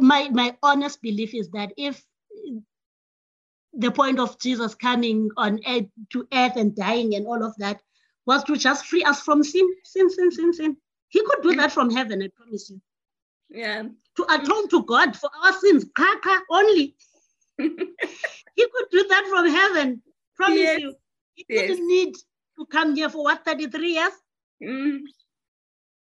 [0.00, 2.02] my my honest belief is that if
[3.74, 7.80] the point of Jesus coming on earth to earth and dying and all of that
[8.26, 10.76] was to just free us from sin, sin, sin, sin, sin.
[11.08, 12.80] He could do that from heaven, I promise you.
[13.50, 13.84] Yeah.
[14.16, 16.94] To atone to God for our sins, kaka only.
[18.54, 20.02] He could do that from heaven.
[20.36, 20.94] Promise Yes, you.
[21.34, 21.68] He yes.
[21.68, 22.14] didn't need
[22.58, 24.12] to come here for what 33 years.
[24.62, 24.98] Mm.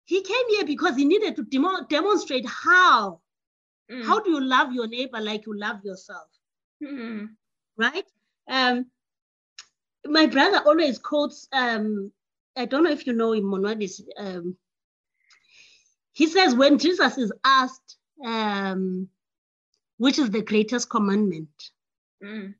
[0.04, 3.20] He came here because he needed to demo- demonstrate how.
[3.90, 4.04] Mm.
[4.04, 6.28] How do you love your neighbor like you love yourself?
[6.82, 7.30] Mm.
[7.78, 8.04] Right?
[8.48, 8.86] Um,
[10.06, 12.12] my brother always quotes, um,
[12.56, 14.00] I don't know if you know him, Monwadis.
[14.16, 14.56] Um,
[16.12, 19.08] he says when Jesus is asked, um,
[19.98, 21.50] which is the greatest commandment,
[22.24, 22.54] Mm.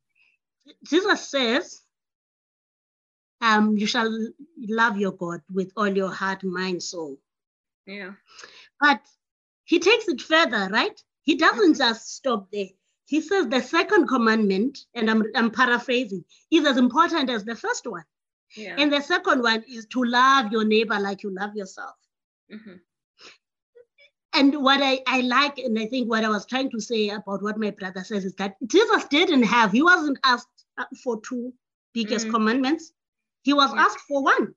[0.85, 1.83] Jesus says,
[3.41, 4.11] um, you shall
[4.59, 7.19] love your God with all your heart, mind, soul.
[7.87, 8.12] Yeah.
[8.81, 9.01] But
[9.64, 11.01] he takes it further, right?
[11.23, 12.69] He doesn't just stop there.
[13.07, 17.87] He says the second commandment, and I'm, I'm paraphrasing, is as important as the first
[17.87, 18.05] one.
[18.57, 18.75] Yeah.
[18.79, 21.95] And the second one is to love your neighbor like you love yourself.
[22.53, 22.81] Mhm.
[24.33, 27.43] And what I, I like, and I think what I was trying to say about
[27.43, 30.65] what my brother says is that Jesus didn't have, he wasn't asked
[31.03, 31.55] for two
[31.95, 32.33] biggest Mhm.
[32.33, 32.93] commandments.
[33.43, 33.83] He was Yeah.
[33.83, 34.55] asked for one,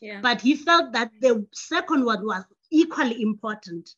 [0.00, 0.20] Yeah.
[0.20, 3.94] but he felt that the second one was equally important.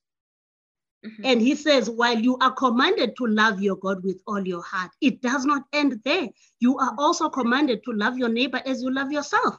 [1.05, 1.25] Mhm.
[1.25, 4.91] And he says, while you are commanded to love your God with all your heart,
[5.01, 6.29] it does not end there.
[6.61, 9.59] You are also commanded to love your neighbor as you love yourself.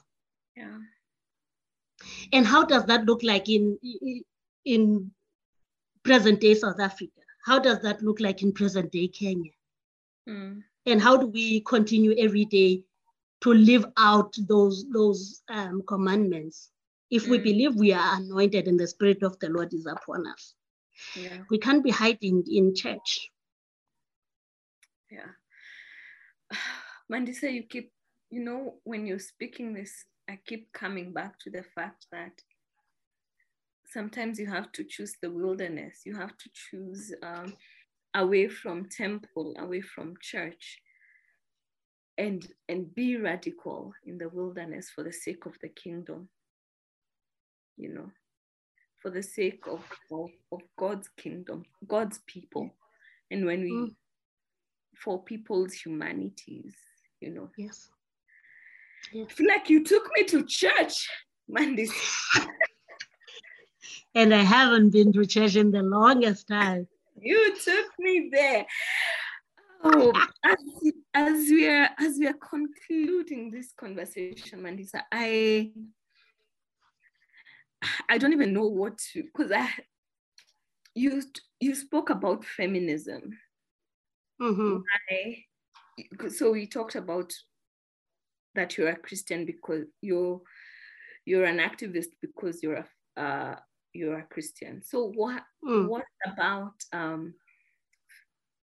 [0.56, 0.78] yeah.
[2.34, 3.78] And how does that look like in,
[4.66, 5.12] in
[6.04, 7.22] present day South Africa?
[7.46, 9.52] How does that look like in present day Kenya?
[10.28, 10.64] Mm.
[10.88, 12.84] And how do we continue every day
[13.42, 16.72] to live out those, those um, commandments?
[17.12, 17.44] If we Mm.
[17.44, 20.56] believe we are anointed and the Spirit of the Lord is upon us,
[21.16, 21.40] Yeah.
[21.50, 23.30] we can't be hiding in church.
[25.12, 25.32] Yeah.
[27.12, 27.92] Mandisa, you keep,
[28.30, 32.42] you know, when you're speaking this, I keep coming back to the fact that
[33.88, 36.02] sometimes you have to choose the wilderness.
[36.06, 37.54] You have to choose um,
[38.14, 40.82] away from temple, away from church,
[42.18, 46.30] and and be radical in the wilderness for the sake of the kingdom.
[47.78, 48.12] You know,
[49.06, 52.76] for the sake of of, of God's kingdom, God's people,
[53.30, 53.96] and when we Mm.
[54.98, 56.74] for people's humanities,
[57.22, 57.52] you know.
[57.56, 57.90] Yes.
[59.14, 61.08] I feel like you took me to church,
[61.48, 61.92] Mandis.
[64.16, 66.88] And I haven't been to church in the longest time.
[67.22, 68.66] You took me there.
[69.84, 70.58] Oh, as,
[71.14, 75.72] as we are as we are concluding this conversation, Mandisa, I
[78.10, 79.70] I don't even know what to because I
[80.94, 81.22] you
[81.60, 83.38] you spoke about feminism.
[84.42, 84.82] Mhm.
[85.10, 85.44] I,
[86.30, 87.34] so we talked about
[88.56, 90.42] that you're a Christian because you're
[91.26, 92.86] you're an activist because you're
[93.18, 93.60] a uh,
[93.94, 94.82] you're a Christian.
[94.84, 95.88] So what Mm.
[95.88, 97.34] what about um,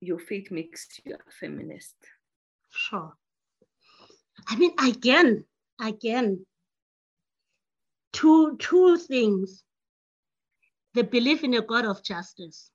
[0.01, 1.97] your faith makes you a feminist?
[2.71, 3.13] Sure.
[4.49, 5.45] I mean, again,
[5.81, 6.47] again,
[8.19, 9.63] two two things.
[10.95, 12.71] The belief in a God of justice.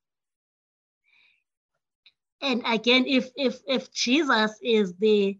[2.41, 5.37] And again, if if if Jesus is the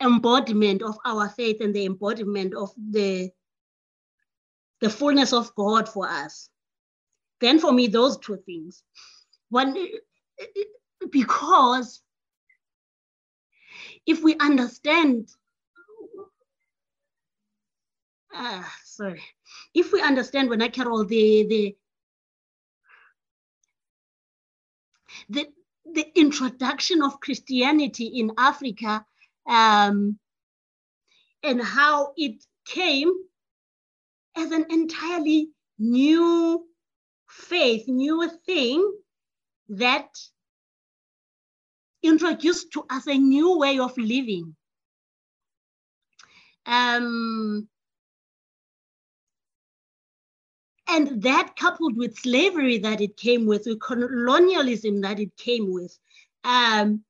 [0.00, 3.30] embodiment of our faith and the embodiment of the
[4.80, 6.50] the fullness of God for us,
[7.40, 8.82] then for me, those two things.
[9.48, 9.74] One,
[11.10, 12.02] because
[14.04, 15.30] if we understand,
[18.34, 19.22] ah, sorry,
[19.74, 21.76] if we understand when I carol the the
[25.28, 25.46] the
[25.94, 29.04] the introduction of Christianity in Africa
[29.46, 30.18] um,
[31.42, 33.12] and how it came
[34.36, 36.66] as an entirely new
[37.28, 38.92] faith, new thing
[39.68, 40.08] that
[42.02, 44.56] introduced to us a new way of living.
[46.66, 47.68] Um,
[50.88, 55.96] and that coupled with slavery that it came with, with colonialism that it came with,
[56.44, 57.02] um,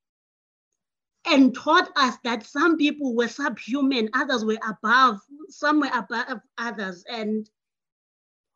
[1.26, 7.04] and taught us that some people were subhuman, others were above, some were above others,
[7.08, 7.48] and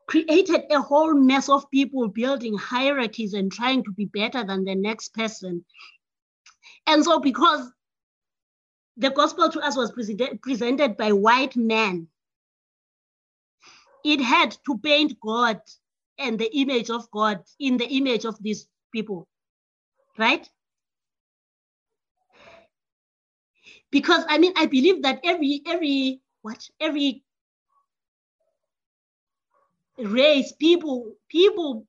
[0.06, 4.74] created a whole mess of people building hierarchies and trying to be better than the
[4.74, 5.64] next person.
[6.86, 7.70] And so, because
[8.96, 12.08] the gospel to us was presented, presented by white men,
[14.04, 15.60] it had to paint God
[16.18, 19.26] and the image of God in the image of these people,
[20.18, 20.48] right?
[23.90, 27.22] Because I mean, I believe that every every what every
[29.98, 31.86] race, people, people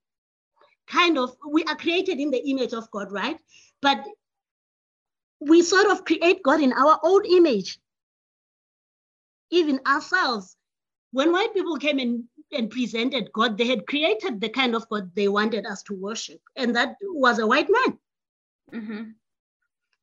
[0.86, 3.38] kind of we are created in the image of God, right?
[3.82, 4.04] But
[5.40, 7.78] we sort of create God in our own image,
[9.50, 10.56] even ourselves.
[11.12, 15.14] When white people came in and presented God, they had created the kind of God
[15.14, 17.98] they wanted us to worship, and that was a white man,
[18.72, 19.14] Mhm.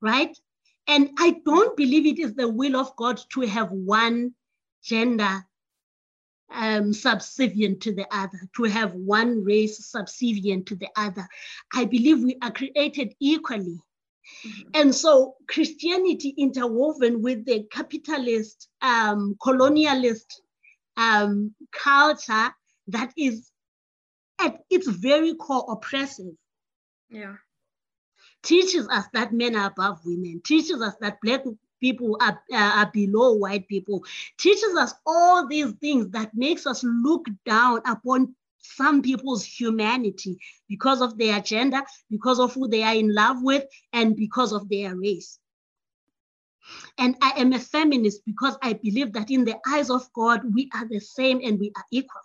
[0.02, 0.38] right?
[0.88, 4.36] And I don't believe it is the will of God to have one
[4.82, 5.46] gender
[6.50, 11.28] um, subservient to the other, to have one race subservient to the other.
[11.74, 13.82] I believe we are created equally.
[14.46, 14.70] Mm-hmm.
[14.74, 20.40] And so Christianity interwoven with the capitalist, um, colonialist
[20.98, 22.50] um, culture
[22.88, 23.50] that is
[24.40, 26.34] at its very core oppressive.
[27.10, 27.36] Yeah.
[28.44, 31.44] Teaches us that men are above women, teaches us that black
[31.80, 34.04] people are, uh, are below white people,
[34.38, 40.38] teaches us all these things that makes us look down upon some people's humanity
[40.68, 44.68] because of their gender, because of who they are in love with, and because of
[44.70, 45.40] their race.
[46.98, 50.70] And I am a feminist because I believe that in the eyes of God, we
[50.74, 52.22] are the same and we are equal.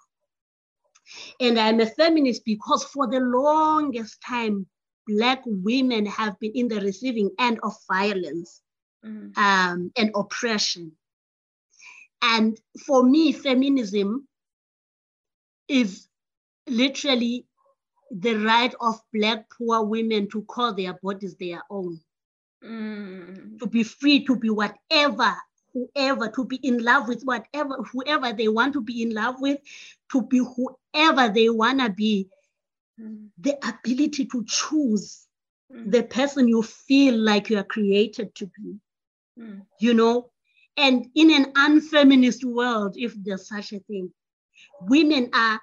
[1.40, 4.66] And I'm a feminist because for the longest time,
[5.06, 8.62] Black women have been in the receiving end of violence
[9.04, 9.36] mm.
[9.36, 10.92] um, and oppression.
[12.22, 12.56] And
[12.86, 14.28] for me, feminism
[15.66, 16.06] is
[16.68, 17.46] literally
[18.10, 22.00] the right of Black poor women to call their bodies their own,
[22.64, 23.58] mm.
[23.58, 25.34] to be free to be whatever,
[25.72, 29.58] whoever, to be in love with whatever, whoever they want to be in love with,
[30.10, 32.28] to be whoever they want to be.
[33.00, 33.28] Mm.
[33.38, 35.26] The ability to choose
[35.72, 35.90] mm.
[35.90, 38.76] the person you feel like you are created to be.
[39.38, 39.62] Mm.
[39.80, 40.30] You know,
[40.76, 44.12] and in an unfeminist world, if there's such a thing,
[44.82, 45.60] women are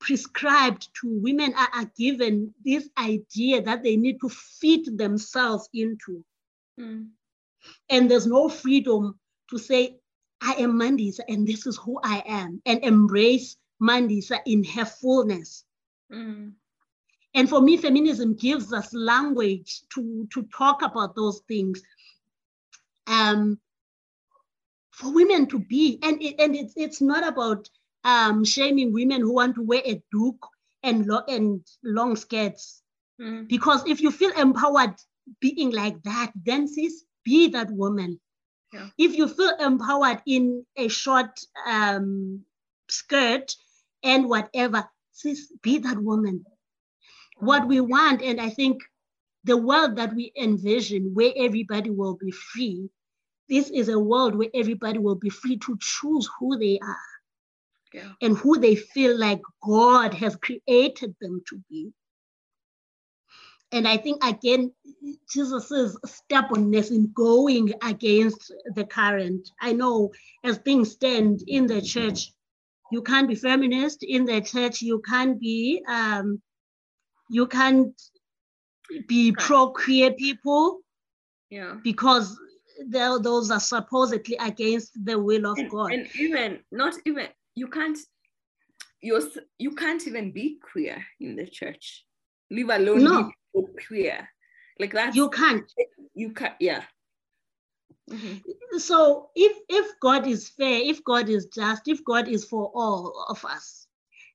[0.00, 6.24] prescribed to, women are, are given this idea that they need to fit themselves into.
[6.78, 7.08] Mm.
[7.88, 9.18] And there's no freedom
[9.50, 9.96] to say,
[10.40, 15.64] I am Mandisa and this is who I am, and embrace Mandisa in her fullness.
[16.12, 16.52] Mm.
[17.34, 21.82] And for me, feminism gives us language to, to talk about those things
[23.06, 23.58] um,
[24.90, 25.98] for women to be.
[26.02, 27.68] And, it, and it's, it's not about
[28.06, 30.38] um, shaming women who want to wear a doek
[30.84, 32.82] and, lo- and long skirts.
[33.20, 33.48] Mm.
[33.48, 34.94] Because if you feel empowered
[35.40, 38.20] being like that, then sis, be that woman.
[38.72, 38.88] Yeah.
[38.96, 42.42] If you feel empowered in a short um,
[42.88, 43.52] skirt
[44.04, 46.44] and whatever, sis, be that woman.
[47.38, 48.82] What we want, and I think
[49.42, 52.88] the world that we envision, where everybody will be free,
[53.48, 57.15] this is a world where everybody will be free to choose who they are
[57.96, 58.12] yeah.
[58.20, 61.92] and who they feel like God has created them to be.
[63.72, 64.72] And I think again,
[65.32, 69.48] Jesus' stubbornness in going against the current.
[69.60, 70.12] I know
[70.44, 72.32] as things stand in the church,
[72.92, 74.82] you can't be feminist in the church.
[74.82, 76.40] You can't be, um,
[77.28, 78.00] you can't
[79.08, 80.80] be pro queer people.
[81.50, 81.76] Yeah.
[81.82, 82.38] Because
[82.88, 85.92] those are supposedly against the will of and, God.
[85.92, 87.98] And even not even you can't
[89.02, 92.04] you you can't even be queer in the church,
[92.50, 93.32] leave alone no.
[93.54, 94.28] be queer
[94.78, 95.14] like that.
[95.14, 95.70] You can't.
[96.14, 96.54] You can't.
[96.60, 96.82] Yeah.
[98.10, 98.78] Mm-hmm.
[98.78, 103.26] So if if God is fair, if God is just, if God is for all
[103.28, 103.86] of us,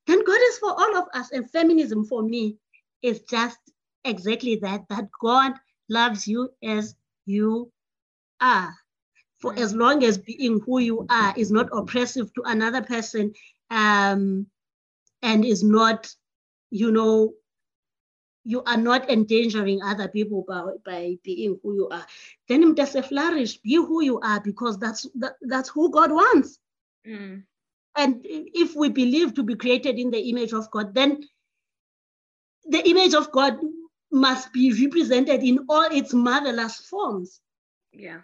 [0.07, 1.31] then God is for all of us.
[1.31, 2.57] And feminism for me
[3.01, 3.59] is just
[4.03, 5.53] exactly that, that God
[5.89, 6.95] loves you as
[7.25, 7.71] you
[8.41, 8.73] are.
[9.41, 9.77] For as mm.
[9.77, 13.33] long as being who you are is not oppressive to another person
[13.69, 14.45] um,
[15.21, 16.13] and is not,
[16.69, 17.33] you know,
[18.43, 22.05] you are not endangering other people by, by being who you are.
[22.47, 26.59] Then it does flourish, be who you are, because that's that, that's who God wants.
[27.07, 27.43] Mm.
[27.95, 31.21] And if we believe to be created in the image of God, then
[32.65, 33.59] the image of God
[34.11, 37.41] must be represented in all its marvelous forms.
[37.91, 38.21] Yeah.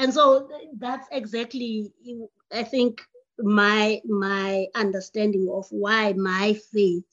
[0.00, 0.48] And so
[0.78, 1.92] that's exactly,
[2.50, 3.02] I think,
[3.38, 7.04] my my understanding of why my faith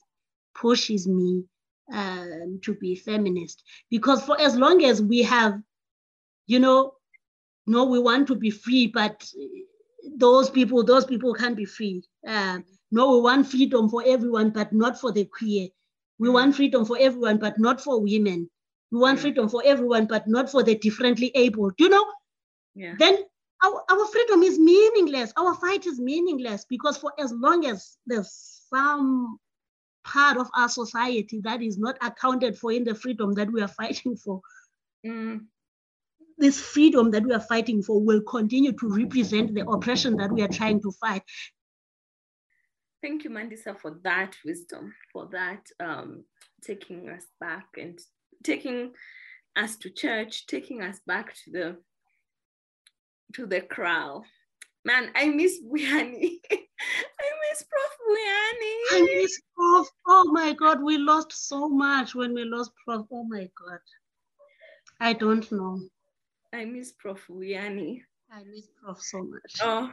[0.54, 1.44] pushes me
[1.92, 3.62] um, to be feminist.
[3.90, 5.60] Because for as long as we have,
[6.46, 6.94] you know,
[7.66, 9.30] no, we want to be free, but
[10.16, 12.02] those people, those people can't be free.
[12.26, 12.60] Uh,
[12.90, 15.68] no, we want freedom for everyone, but not for the queer.
[16.18, 18.48] We want freedom for everyone, but not for women.
[18.90, 21.70] We want freedom for everyone, but not for the differently able.
[21.78, 22.06] You know?
[22.74, 22.94] Yeah.
[22.98, 23.18] Then
[23.64, 25.32] our, our freedom is meaningless.
[25.36, 29.38] Our fight is meaningless because for as long as there's some
[30.04, 33.68] part of our society that is not accounted for in the freedom that we are
[33.68, 34.40] fighting for,
[35.04, 35.40] mm.
[36.38, 40.42] this freedom that we are fighting for will continue to represent the oppression that we
[40.42, 41.22] are trying to fight.
[43.02, 46.24] Thank you, Mandisa, for that wisdom, for that um,
[46.64, 47.98] taking us back and
[48.42, 48.92] taking
[49.56, 51.76] us to church, taking us back to the
[53.34, 54.24] to the crowd.
[54.84, 56.38] Man, I miss Vuyani.
[56.50, 57.92] I miss Prof.
[58.08, 58.74] Vuyani.
[58.92, 59.88] I miss Prof.
[60.06, 63.06] Oh my God, we lost so much when we lost Prof.
[63.12, 63.80] Oh my God.
[65.00, 65.80] I don't know.
[66.52, 67.24] I miss Prof.
[67.28, 68.02] Vuyani.
[68.32, 69.56] I miss Prof so much.
[69.62, 69.92] Oh,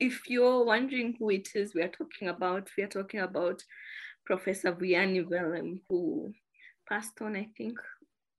[0.00, 3.62] if you're wondering who it is we are talking about, we are talking about
[4.24, 6.32] Professor Vuyani Vellem, who
[6.88, 7.78] passed on, I think,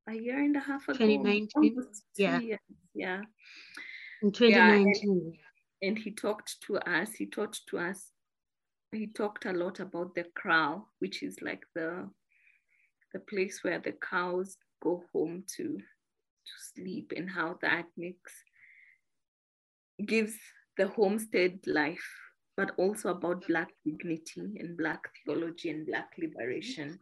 [0.07, 0.97] a year and a half ago.
[0.97, 1.85] 2019.
[2.18, 2.39] Yeah.
[2.39, 2.60] Years.
[2.93, 3.22] Yeah.
[4.26, 4.91] In 2019.
[5.03, 8.11] Yeah, and, and he talked to us, he talked to us,
[8.91, 12.10] he talked a lot about the kraal, which is like the
[13.14, 18.34] the place where the cows go home to to sleep and how that makes
[20.03, 20.34] gives
[20.77, 22.10] the homestead life,
[22.57, 26.97] but also about Black dignity and Black theology and Black liberation.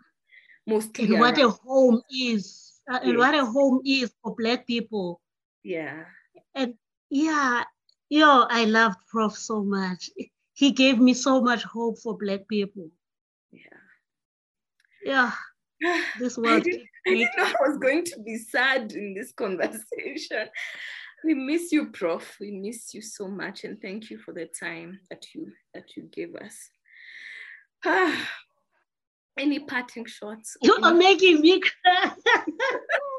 [0.67, 5.21] Mostly and what a home is, uh, and what a home is for Black people.
[5.63, 6.03] Yeah.
[6.53, 6.75] And
[7.13, 7.63] yeah,
[8.09, 10.09] yo, I loved Prof so much.
[10.53, 12.89] He gave me so much hope for Black people.
[13.51, 13.81] Yeah.
[15.05, 15.31] Yeah.
[16.19, 16.49] This was.
[16.49, 20.47] I didn't, I didn't know I was going to be sad in this conversation
[21.23, 24.99] we miss you prof we miss you so much and thank you for the time
[25.09, 26.69] that you that you gave us
[27.85, 28.29] ah,
[29.37, 32.11] any parting shots you are making me cry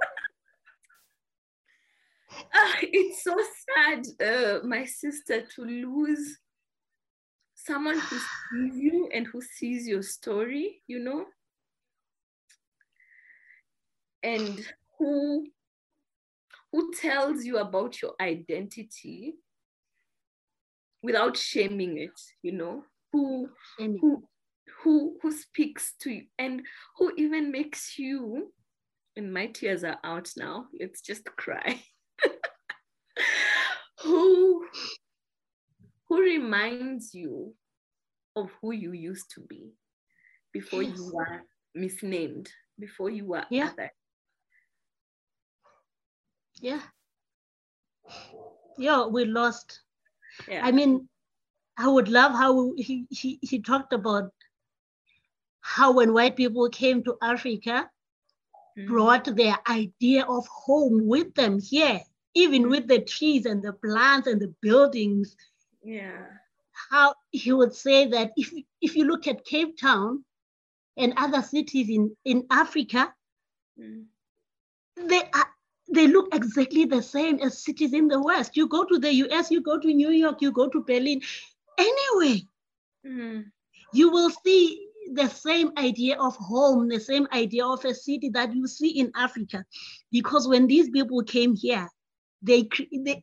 [2.54, 3.36] ah, it's so
[3.66, 6.38] sad uh, my sister to lose
[7.54, 11.26] someone who sees you and who sees your story you know?
[14.22, 14.64] And
[14.98, 15.46] who
[16.72, 19.34] who tells you about your identity
[21.04, 22.82] without shaming it, you know,
[23.12, 23.48] who,
[23.78, 24.24] who,
[24.82, 26.62] who, who speaks to you and
[26.98, 28.52] who even makes you,
[29.16, 31.80] and my tears are out now, let's just cry.
[34.04, 34.66] who,
[36.08, 37.54] who reminds you
[38.36, 39.72] of who you used to be
[40.52, 40.96] before yes.
[40.96, 41.42] you were
[41.74, 42.48] misnamed,
[42.78, 43.70] before you were yeah.
[43.72, 43.90] other
[46.60, 46.80] yeah
[48.78, 49.80] yeah we lost
[50.48, 50.60] yeah.
[50.64, 51.08] i mean
[51.78, 54.30] i would love how he, he he talked about
[55.60, 57.88] how when white people came to africa
[58.78, 58.86] mm.
[58.86, 62.00] brought their idea of home with them here
[62.34, 65.36] even with the trees and the plants and the buildings
[65.82, 66.24] yeah
[66.90, 70.24] how he would say that if if you look at cape town
[70.96, 73.12] and other cities in in africa
[73.78, 74.04] mm.
[74.96, 75.54] they are
[75.92, 78.56] they look exactly the same as cities in the West.
[78.56, 81.20] You go to the US, you go to New York, you go to Berlin,
[81.78, 82.42] anyway,
[83.06, 83.44] mm.
[83.92, 88.54] you will see the same idea of home, the same idea of a city that
[88.54, 89.64] you see in Africa.
[90.10, 91.88] Because when these people came here,
[92.44, 92.68] they,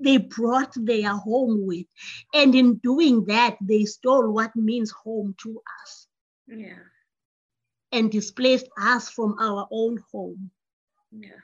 [0.01, 1.85] they, brought their home with.
[2.33, 6.07] And in doing that, they stole what means home to us.
[6.47, 6.83] Yeah.
[7.91, 10.51] And displaced us from our own home.
[11.11, 11.41] Yeah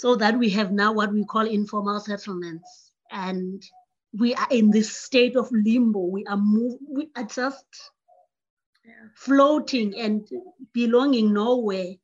[0.00, 2.92] so that we have now what we call informal settlements.
[3.10, 3.62] And
[4.14, 6.00] we are in this state of limbo.
[6.00, 7.66] We are move, we are just
[8.82, 9.08] yeah.
[9.14, 10.26] floating and
[10.72, 11.96] belonging nowhere.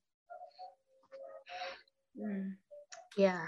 [2.21, 2.57] Mm.
[3.17, 3.47] Yeah.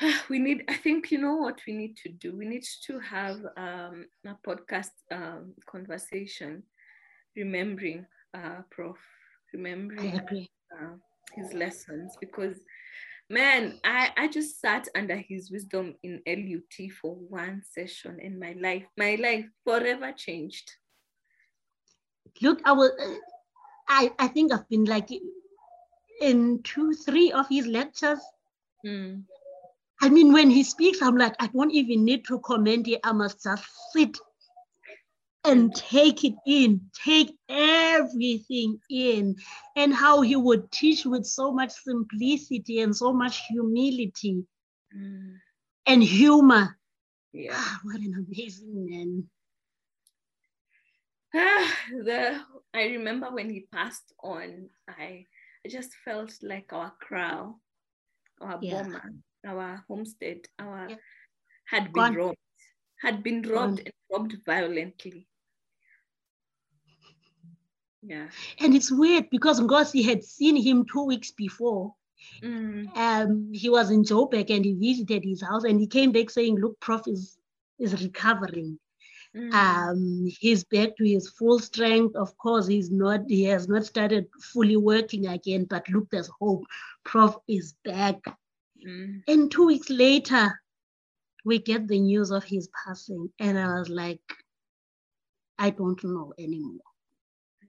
[0.30, 2.36] We need, I think, you know what we need to do?
[2.36, 6.62] We need to have um, a podcast um, conversation,
[7.36, 8.98] remembering uh, Prof,
[9.52, 10.94] remembering uh,
[11.34, 12.58] his lessons, because
[13.30, 18.54] man i i just sat under his wisdom in lut for one session in my
[18.58, 20.72] life my life forever changed
[22.40, 22.90] look i will
[23.88, 25.10] i i think i've been like
[26.22, 28.20] in two three of his lectures
[28.84, 29.22] mm.
[30.02, 33.12] I mean when he speaks i'm like i don't even need to comment it i
[33.12, 34.16] must just sit
[35.44, 39.36] and take it in, take everything in,
[39.76, 44.44] and how he would teach with so much simplicity and so much humility
[44.94, 45.34] mm.
[45.86, 46.76] and humor.
[47.32, 47.52] Yeah.
[47.54, 49.24] Ah, what an amazing man.
[51.34, 52.40] Ah, the
[52.74, 55.24] I remember when he passed on, I
[55.64, 57.60] I just felt like our kraal,
[58.40, 58.82] our Yeah.
[58.82, 59.02] boma,
[59.48, 60.96] our homestead, our Yeah.
[61.66, 62.14] had been Gone.
[62.14, 62.38] robbed,
[63.00, 63.86] had been robbed Gone.
[63.86, 65.26] and robbed violently.
[68.02, 68.28] Yeah.
[68.60, 71.94] And it's weird because Ngosi had seen him two weeks before.
[72.42, 72.96] Mm.
[72.96, 76.56] Um, he was in Joburg and he visited his house and he came back saying,
[76.56, 77.36] look, Prof is,
[77.78, 78.78] is recovering.
[79.36, 79.52] Mm.
[79.52, 82.16] Um, he's back to his full strength.
[82.16, 86.64] Of course, he's not, he has not started fully working again, but look, there's hope.
[87.04, 88.16] Prof is back.
[88.86, 89.22] Mm.
[89.28, 90.60] And two weeks later,
[91.44, 94.20] we get the news of his passing, and I was like,
[95.58, 96.82] I don't know anymore.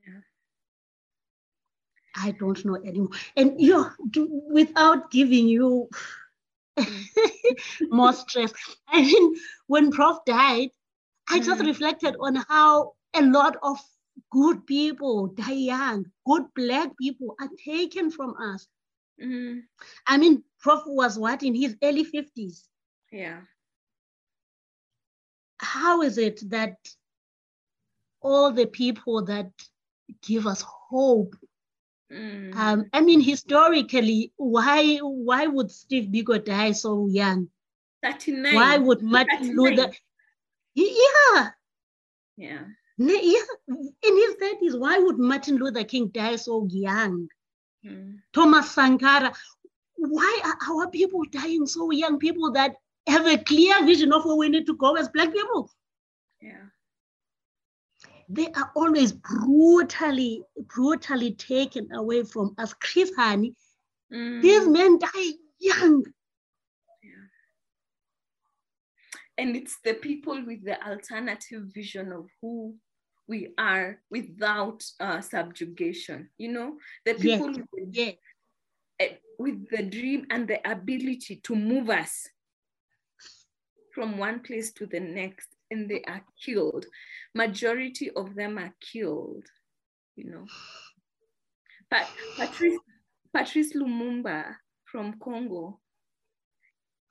[0.07, 0.22] Yeah.
[2.15, 3.10] I don't know anymore.
[3.36, 3.72] And you
[4.15, 5.90] know, without giving you
[7.91, 8.53] more stress.
[8.88, 9.36] I mean,
[9.68, 10.69] when Prof died,
[11.30, 11.65] I just Mm.
[11.65, 13.77] reflected on how a lot of
[14.31, 18.68] good people die young, good black people are taken from us.
[19.21, 19.61] Mm,
[20.07, 22.67] I mean, Prof was what in his early 50s.
[23.11, 23.41] yeah.
[25.59, 26.77] How is it that
[28.21, 29.51] all the people that
[30.21, 31.35] give us hope
[32.11, 37.49] Mm, Um, I mean, historically, why why would Steve Biko die so young?
[38.01, 38.55] 39.
[38.55, 39.55] Why would Martin 39.
[39.77, 39.91] Luther?
[40.73, 41.51] Yeah,
[42.37, 42.65] Yeah.
[42.97, 44.75] yeah, in his thirties.
[44.75, 47.29] Why would Martin Luther King die so young?
[47.85, 49.34] Mm, Thomas Sankara.
[49.95, 52.19] Why are our people dying so young?
[52.19, 52.76] People that
[53.07, 55.69] have a clear vision of where we need to go as black people.
[56.41, 56.68] yeah.
[58.30, 60.43] They are always brutally,
[60.76, 62.73] brutally taken away from us.
[62.73, 63.56] Chris Hani,
[64.41, 66.06] these Mm, men die young.
[69.38, 72.76] and it's the people with the alternative vision of who
[73.30, 77.22] we are without uh, subjugation you know the Yes.
[77.39, 78.11] people with, the, Yeah.
[78.99, 82.27] eh, with the dream and the ability to move us
[83.93, 86.85] from one place to the next and they are killed
[87.35, 89.45] majority of them are killed
[90.15, 90.45] you know
[91.91, 92.07] but
[92.38, 92.80] patrice
[93.34, 95.80] patrice lumumba from congo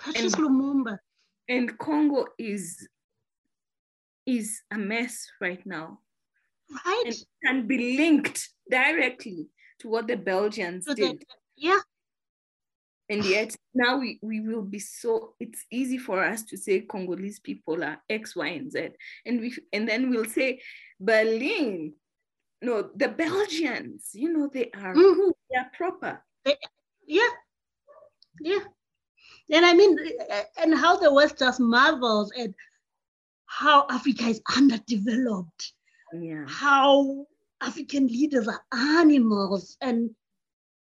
[0.01, 0.99] Patrice And- Lumumba.
[1.49, 2.87] and Congo is
[4.27, 5.99] is a mess right now
[6.85, 7.03] Right?
[7.07, 9.47] and can be linked directly
[9.81, 11.25] to what the Belgians the- did.
[11.57, 11.81] yeah.
[13.11, 17.41] And yet now we, we will be so it's easy for us to say Congolese
[17.41, 18.91] people are X, Y, and Z.
[19.25, 20.61] And we and then we'll say
[21.01, 21.95] Berlin.
[22.61, 25.15] No, the Belgians, you know, they are Mm.
[25.15, 26.23] good, they are proper.
[27.07, 27.33] Yeah.
[28.43, 28.65] Yeah.
[29.51, 29.97] And I mean,
[30.61, 32.51] and how the West just marvels at
[33.47, 35.73] how Africa is underdeveloped,
[36.13, 36.45] Yeah.
[36.47, 37.27] how
[37.61, 39.77] African leaders are animals.
[39.81, 40.11] And,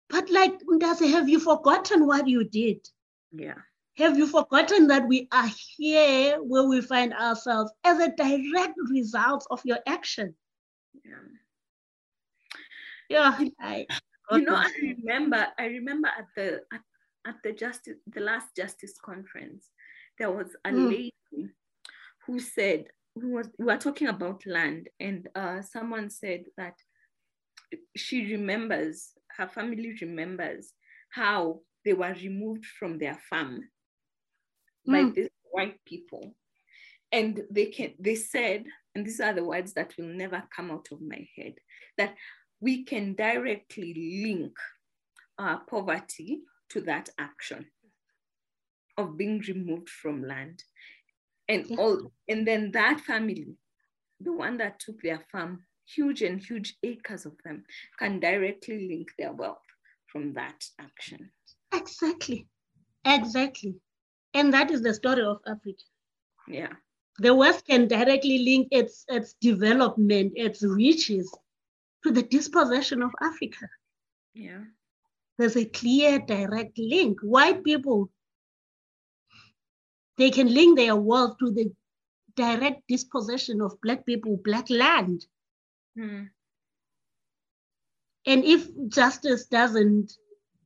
[0.10, 2.88] but like, Ndase, have you forgotten what you did?
[3.31, 3.56] Yeah.
[3.98, 9.45] Have you forgotten that we are here where we find ourselves as a direct result
[9.52, 10.34] of your action?
[11.06, 11.11] Yeah.
[13.10, 13.85] Yeah, I,
[14.31, 16.81] you know i remember i remember at the at,
[17.27, 19.69] at the justice the last justice conference
[20.18, 20.90] there was a Mm.
[20.90, 21.14] lady
[22.26, 22.85] who said
[23.15, 26.73] was we were talking about land and uh, someone said that
[27.95, 30.73] she remembers her family remembers
[31.10, 33.69] how they were removed from their farm.
[34.85, 35.14] By Mm.
[35.15, 36.35] these white people.
[37.11, 38.65] And they can they said
[38.95, 41.56] and these are the words that will never come out of my head
[41.98, 42.15] that
[42.60, 44.57] we can directly link
[45.38, 47.65] uh, poverty to that action
[48.98, 50.64] of being removed from land
[51.49, 51.78] and Yeah.
[51.78, 53.57] all and then that family
[54.20, 57.65] the one that took their farm huge and huge acres of them
[57.99, 59.68] can directly link their wealth
[60.07, 61.32] from that action
[61.74, 62.48] exactly,
[63.06, 63.76] exactly.
[64.34, 65.84] And that is the story of Africa.
[66.48, 66.74] yeah
[67.20, 71.32] the West can directly link its its development, its riches,
[72.03, 73.68] to the dispossession of Africa.
[74.34, 74.64] yeah
[75.38, 77.20] There's a clear direct link.
[77.22, 78.12] White people,
[80.18, 81.72] they can link their wealth to the
[82.35, 85.26] direct dispossession of black people, black land.
[85.98, 86.23] Hmm.
[88.26, 90.14] And if justice doesn't,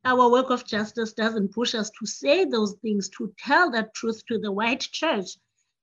[0.05, 4.21] our work of justice doesn't push us to say those things, to tell that truth
[4.27, 5.29] to the white church,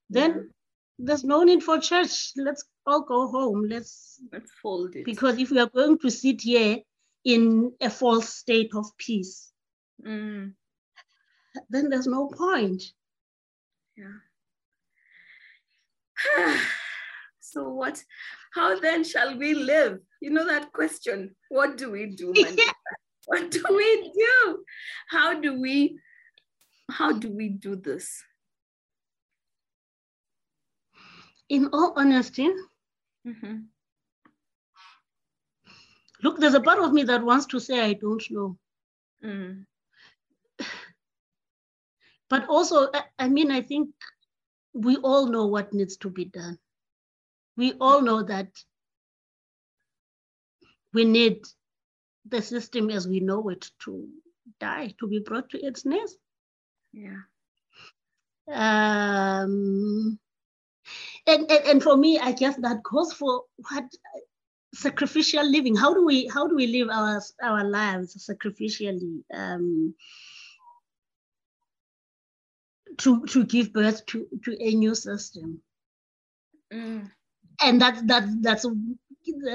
[0.09, 0.51] then
[0.97, 2.31] there's no need for church.
[2.37, 3.67] Let's all go home.
[3.67, 6.79] Let's let's fold it because if we are going to sit here
[7.25, 9.51] in a false state of peace,
[10.03, 10.53] Mm,
[11.69, 12.83] then there's no point.
[13.97, 14.17] Yeah.
[17.39, 18.03] So what
[18.53, 19.99] how then shall we live?
[20.19, 22.33] You know that question what do we do
[23.27, 24.65] what do we do?
[25.09, 25.99] How do we
[26.89, 28.23] how do we do this?
[31.49, 32.49] In all honesty,
[33.25, 33.67] Mhm.
[36.23, 38.57] look, there's a part of me that wants to say I don't know.
[39.23, 39.65] Mm,
[42.29, 42.89] But also,
[43.19, 43.89] I, mean, I think
[44.73, 46.57] we all know what needs to be done.
[47.57, 48.49] We all know that
[50.93, 51.41] we need
[52.27, 54.07] the system as we know it to
[54.59, 56.17] die, to be brought to its knees.
[56.93, 57.21] yeah
[58.47, 60.19] Um,
[61.27, 63.85] and, and and for me, I guess that goes for what
[64.73, 65.75] sacrificial living.
[65.75, 69.23] How do we how do we live our our lives sacrificially?
[69.33, 69.95] Um,
[72.97, 75.61] to to give birth to to a new system.
[76.73, 77.09] Mm.
[77.61, 78.65] And that's that's that's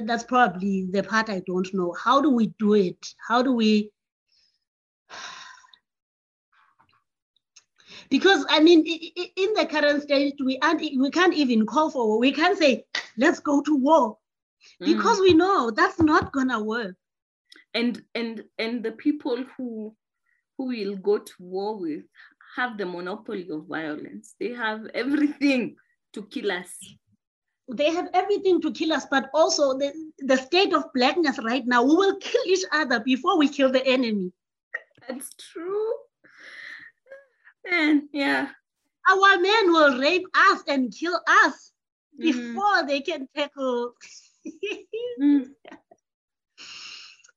[0.05, 1.93] that's probably the part I don't know.
[1.93, 3.15] How do we do it?
[3.27, 3.91] How do we?
[8.09, 12.19] Because I mean, in the current state, we aren't, we can't even call for war.
[12.19, 12.85] We can't say,
[13.17, 14.19] let's go to war,
[14.81, 15.23] because mm.
[15.23, 16.97] we know that's not gonna work.
[17.75, 19.95] And and and the people who
[20.59, 22.03] who will go to war with
[22.57, 24.35] have the monopoly of violence.
[24.41, 25.77] They have everything
[26.13, 26.71] to kill us.
[27.73, 31.85] They have everything to kill us, but also the, the state of blackness right now,
[31.85, 34.33] we will kill each other before we kill the enemy.
[35.09, 35.93] That's true.
[37.71, 38.49] And yeah.
[39.09, 41.73] Our men will rape us and kill us
[42.19, 42.23] mm.
[42.23, 43.95] before they can tackle.
[45.21, 45.47] mm.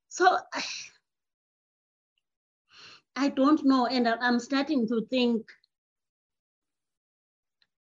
[0.09, 0.37] So
[3.15, 3.87] I don't know.
[3.87, 5.45] And I'm starting to think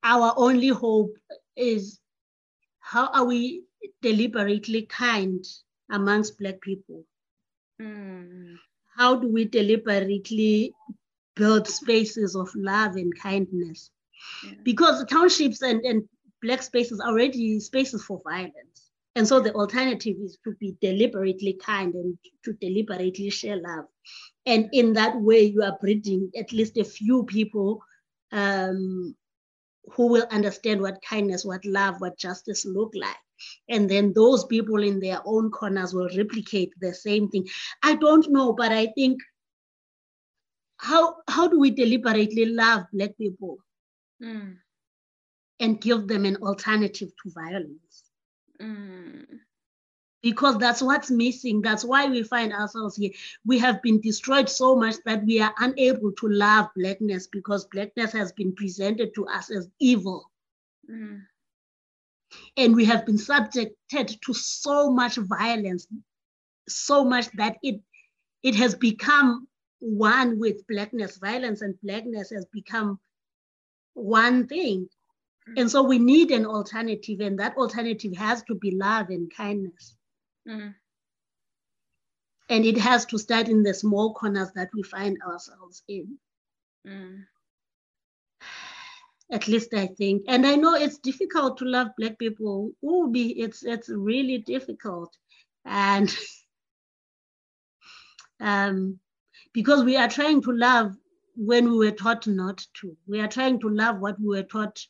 [0.02, 1.14] our only hope
[1.56, 2.00] is
[2.80, 3.64] how are we
[4.00, 5.44] deliberately kind
[5.90, 7.04] amongst Black people?
[7.80, 8.56] Mm.
[8.96, 10.72] How do we deliberately
[11.36, 13.90] build spaces of love and kindness?
[14.44, 14.52] Yeah.
[14.64, 16.08] Because townships and, and
[16.42, 18.90] Black spaces are already spaces for violence.
[19.14, 23.86] And so the alternative is to be deliberately kind and to deliberately share love.
[24.46, 27.82] And in that way, you are breeding at least a few people
[28.32, 29.14] um,
[29.92, 33.16] who will understand what kindness, what love, what justice look like.
[33.68, 37.46] And then those people in their own corners will replicate the same thing.
[37.82, 39.20] I don't know, but I think
[40.78, 43.58] how how do we deliberately love black people
[44.22, 44.56] mm.
[45.60, 48.10] and give them an alternative to violence?
[48.60, 49.40] Mm
[50.22, 51.60] because that's what's missing.
[51.62, 53.10] That's why we find ourselves here.
[53.46, 58.12] We have been destroyed so much that we are unable to love blackness because blackness
[58.12, 60.30] has been presented to us as evil.
[60.90, 61.22] Mm.
[62.56, 65.86] And we have been subjected to so much violence,
[66.68, 67.80] so much that it
[68.42, 69.48] it has become
[69.80, 71.18] one with blackness.
[71.18, 72.98] Violence and blackness has become
[73.94, 74.88] one thing.
[75.48, 75.60] Mm.
[75.60, 79.96] And so we need an alternative, and that alternative has to be love and kindness.
[80.48, 80.74] Mm.
[82.48, 86.18] And it has to start in the small corners that we find ourselves in.
[86.86, 87.24] Mm.
[89.30, 90.22] At least I think.
[90.26, 92.72] And I know it's difficult to love Black people.
[92.82, 95.14] Ooh, it's it's really difficult.
[95.66, 96.14] And
[98.40, 98.98] um,
[99.52, 100.96] because we are trying to love
[101.36, 102.96] when we were taught not to.
[103.06, 104.80] We are trying to love what we were taught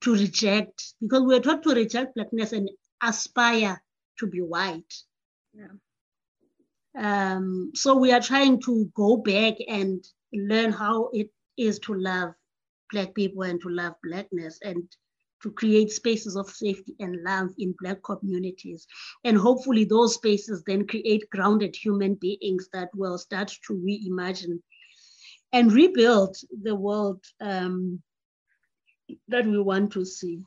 [0.00, 2.68] to reject because we were taught to reject blackness and
[3.02, 3.80] aspire
[4.18, 4.94] to be white.
[5.54, 5.74] Yeah.
[6.96, 12.34] Um, so we are trying to go back and learn how it is to love
[12.90, 14.82] Black people and to love Blackness and
[15.42, 18.86] to create spaces of safety and love in Black communities.
[19.24, 24.60] And hopefully, those spaces then create grounded human beings that will start to reimagine
[25.52, 28.02] and rebuild the world um,
[29.28, 30.42] that we want to see.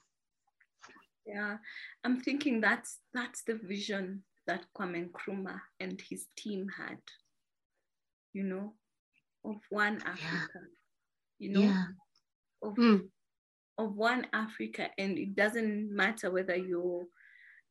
[1.26, 1.58] Yeah,
[2.04, 7.00] I'm thinking that's that's the vision that Kwame Nkrumah and his team had,
[8.34, 8.74] you know,
[9.44, 10.60] of one Africa,
[11.40, 11.86] you know, yeah.
[12.64, 13.02] of, mm.
[13.78, 14.90] of one Africa.
[14.98, 17.06] And it doesn't matter whether you're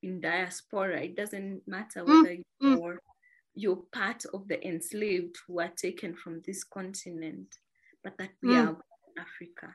[0.02, 2.22] in diaspora, it doesn't matter hmm.
[2.22, 2.42] whether mm.
[2.60, 2.98] you're,
[3.54, 7.46] you're part of the enslaved who are taken from this continent,
[8.02, 8.68] but that we mm.
[8.68, 8.76] are
[9.18, 9.74] Africa.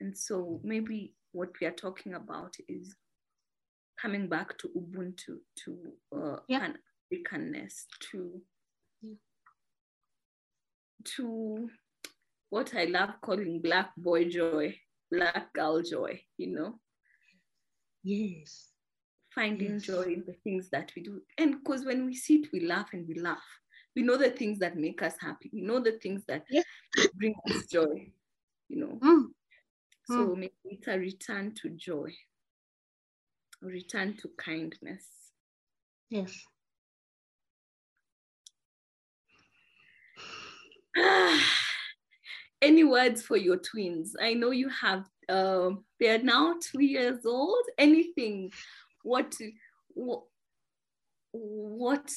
[0.00, 2.94] And so maybe what we are talking about is
[4.00, 5.78] coming back to Ubuntu, to
[6.16, 6.60] uh, yeah.
[6.60, 6.78] Pan
[7.12, 8.40] Africanness, to
[9.02, 9.14] yeah.
[11.16, 11.68] to
[12.50, 14.74] what I love calling black boy joy,
[15.10, 16.78] black girl joy, you know.
[18.02, 18.68] Yes.
[19.34, 19.82] Finding yes.
[19.82, 21.20] joy in the things that we do.
[21.36, 23.38] And because when we sit, we laugh and we laugh.
[23.94, 25.50] We know the things that make us happy.
[25.52, 26.62] We know the things that yeah.
[27.14, 28.10] bring us joy,
[28.68, 28.98] you know.
[29.02, 29.24] Mm.
[30.10, 30.36] So mm.
[30.36, 32.14] maybe it's a return to joy
[33.62, 35.06] return to kindness.
[36.10, 36.32] Yes.
[42.62, 44.14] Any words for your twins?
[44.20, 45.70] I know you have, uh,
[46.00, 47.64] they're now two years old.
[47.76, 48.50] Anything,
[49.02, 49.34] what,
[49.88, 50.22] what,
[51.32, 52.10] what,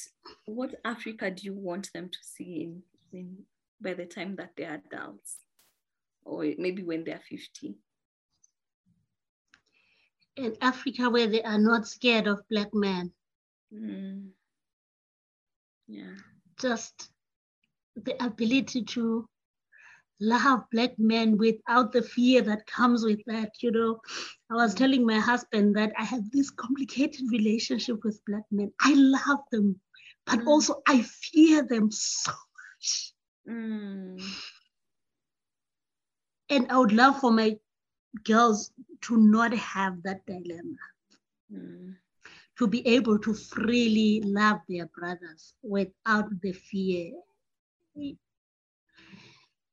[0.46, 2.82] what Africa do you want them to see in,
[3.12, 3.36] in
[3.80, 5.36] by the time that they're adults?
[6.24, 7.76] Or maybe when they're 50?
[10.36, 13.12] In Africa, where they are not scared of black men.
[13.72, 14.28] Mm.
[15.86, 16.14] Yeah.
[16.58, 17.10] Just
[17.96, 19.26] the ability to
[20.20, 23.50] love black men without the fear that comes with that.
[23.60, 24.00] You know,
[24.50, 28.72] I was telling my husband that I have this complicated relationship with black men.
[28.80, 29.80] I love them,
[30.26, 30.46] but mm.
[30.46, 33.12] also I fear them so much.
[33.48, 34.22] Mm.
[36.52, 37.58] And I would love for my
[38.24, 38.72] girls
[39.02, 40.76] to not have that dilemma.
[41.50, 41.96] Mm.
[42.58, 47.12] To be able to freely love their brothers without the fear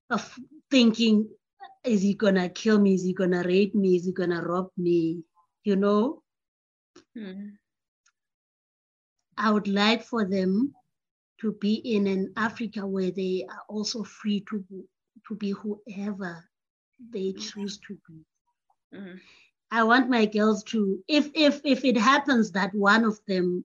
[0.10, 0.40] of
[0.72, 1.28] thinking,
[1.84, 2.94] is he gonna kill me?
[2.94, 3.98] Is he gonna rape me?
[3.98, 5.22] Is he gonna rob me?
[5.66, 6.24] You know?
[7.18, 7.58] Mm.
[9.38, 10.74] I would like for them
[11.42, 14.64] to be in an Africa where they are also free to
[15.28, 16.49] to be whoever
[17.12, 18.26] they choose to be.
[18.98, 19.18] Mm-hmm.
[19.72, 23.64] I want my girls to, if if if it happens that one of them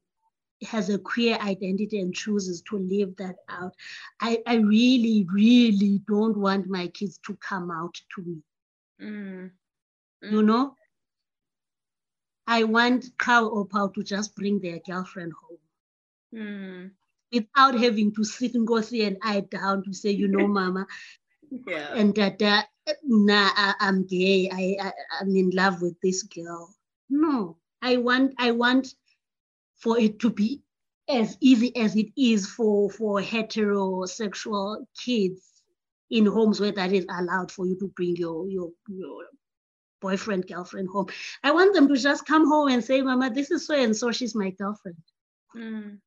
[0.62, 3.74] has a queer identity and chooses to live that out,
[4.20, 8.42] I, I really, really don't want my kids to come out to me.
[9.02, 10.34] Mm-hmm.
[10.34, 10.74] You know?
[12.46, 15.58] I want Cow or Pau to just bring their girlfriend home.
[16.34, 16.90] Mm.
[17.32, 20.86] Without having to sit and go see an eye down to say, you know, mama,
[21.66, 21.94] yeah.
[21.94, 22.62] and that uh,
[23.02, 24.50] nah, I, am gay.
[24.52, 26.74] I, I I'm in love with this girl.
[27.10, 28.94] No, I want I want
[29.76, 30.62] for it to be
[31.08, 35.62] as easy as it is for for heterosexual kids
[36.10, 39.24] in homes where that is allowed for you to bring your your your
[40.00, 41.06] boyfriend girlfriend home.
[41.42, 44.12] I want them to just come home and say, "Mama, this is so and so.
[44.12, 45.02] She's my girlfriend."
[45.56, 45.98] Mm.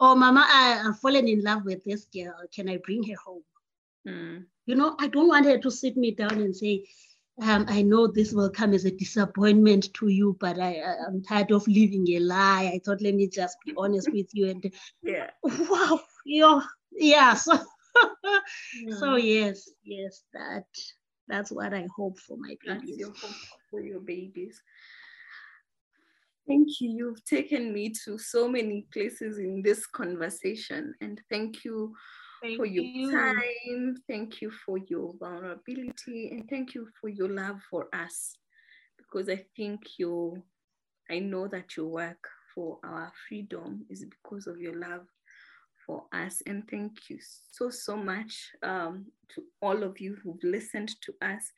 [0.00, 2.34] Or, "Mama, I, I've fallen in love with this girl.
[2.54, 3.44] Can I bring her home?"
[4.06, 4.46] Mm.
[4.70, 6.86] You know, I don't want her to sit me down and say,
[7.42, 10.74] um, I know this will come as a disappointment to you, but I,
[11.08, 12.70] am tired of living a lie.
[12.72, 14.48] I thought, let me just be honest with you.
[14.48, 14.72] And
[15.02, 16.60] yeah, wow, yeah,
[16.92, 17.34] yeah.
[17.44, 17.58] So,
[18.86, 18.94] yeah.
[18.96, 20.66] so yes, yes, that
[21.26, 22.86] that's what I hope for my babies.
[22.86, 23.36] That's your hope
[23.68, 24.62] for your babies.
[26.46, 26.90] Thank you.
[26.90, 31.96] You've taken me to so many places in this conversation, and thank you
[32.42, 33.10] Thank for your you.
[33.10, 33.96] time.
[34.08, 36.30] Thank you for your vulnerability.
[36.30, 38.34] And thank you for your love for us.
[38.96, 40.42] Because I think you,
[41.10, 45.06] I know that your work for our freedom is because of your love
[45.86, 46.42] for us.
[46.46, 47.18] And thank you
[47.50, 51.52] so, so much um, to all of you who've listened to us.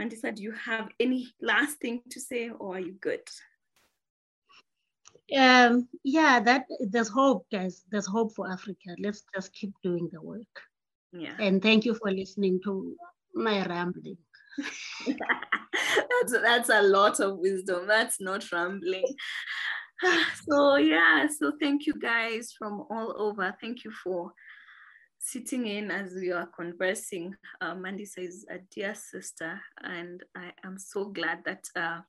[0.00, 3.28] Mandisa, do you have any last thing to say or are you good?
[5.36, 7.84] Um, yeah, that there's hope, guys.
[7.90, 8.96] There's hope for Africa.
[8.98, 10.62] Let's just keep doing the work.
[11.12, 11.34] Yeah.
[11.38, 12.94] And thank you for listening to
[13.34, 14.18] my rambling.
[15.06, 17.86] that's that's a lot of wisdom.
[17.86, 19.04] That's not rambling.
[20.48, 23.54] so yeah, so thank you guys from all over.
[23.60, 24.32] Thank you for
[25.18, 27.34] sitting in as we are conversing.
[27.60, 32.00] Uh, Mandisa's a dear sister, and I am so glad that uh,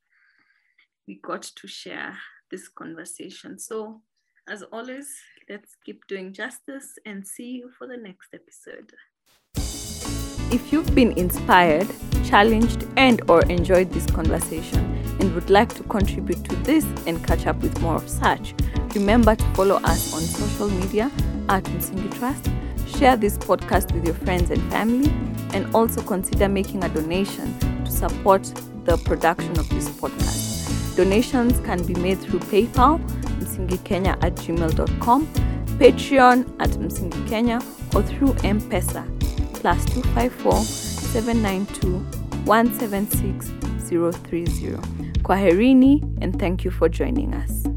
[1.06, 2.16] we got to share
[2.50, 3.58] this conversation.
[3.58, 4.02] So,
[4.48, 5.08] as always,
[5.48, 8.92] let's keep doing justice and see you for the next episode.
[10.52, 11.86] If you've been inspired,
[12.24, 14.80] challenged, and or enjoyed this conversation
[15.20, 18.54] and would like to contribute to this and catch up with more of such,
[18.94, 21.10] remember to follow us on social media
[21.48, 22.50] at Msingi Trust,
[22.98, 25.10] share this podcast with your friends and family,
[25.54, 28.42] and also consider making a donation to support
[28.84, 30.59] the production of this podcast.
[30.96, 32.98] Donations can be made through PayPal,
[33.40, 35.26] msingikenya at gmail.com,
[35.78, 37.60] Patreon at Msingi Kenya,
[37.94, 39.04] or through M-Pesa,
[39.54, 41.98] plus 254 792
[42.44, 43.50] 176
[43.90, 44.76] 030.
[45.22, 47.69] Kwaherini, and thank you for joining us.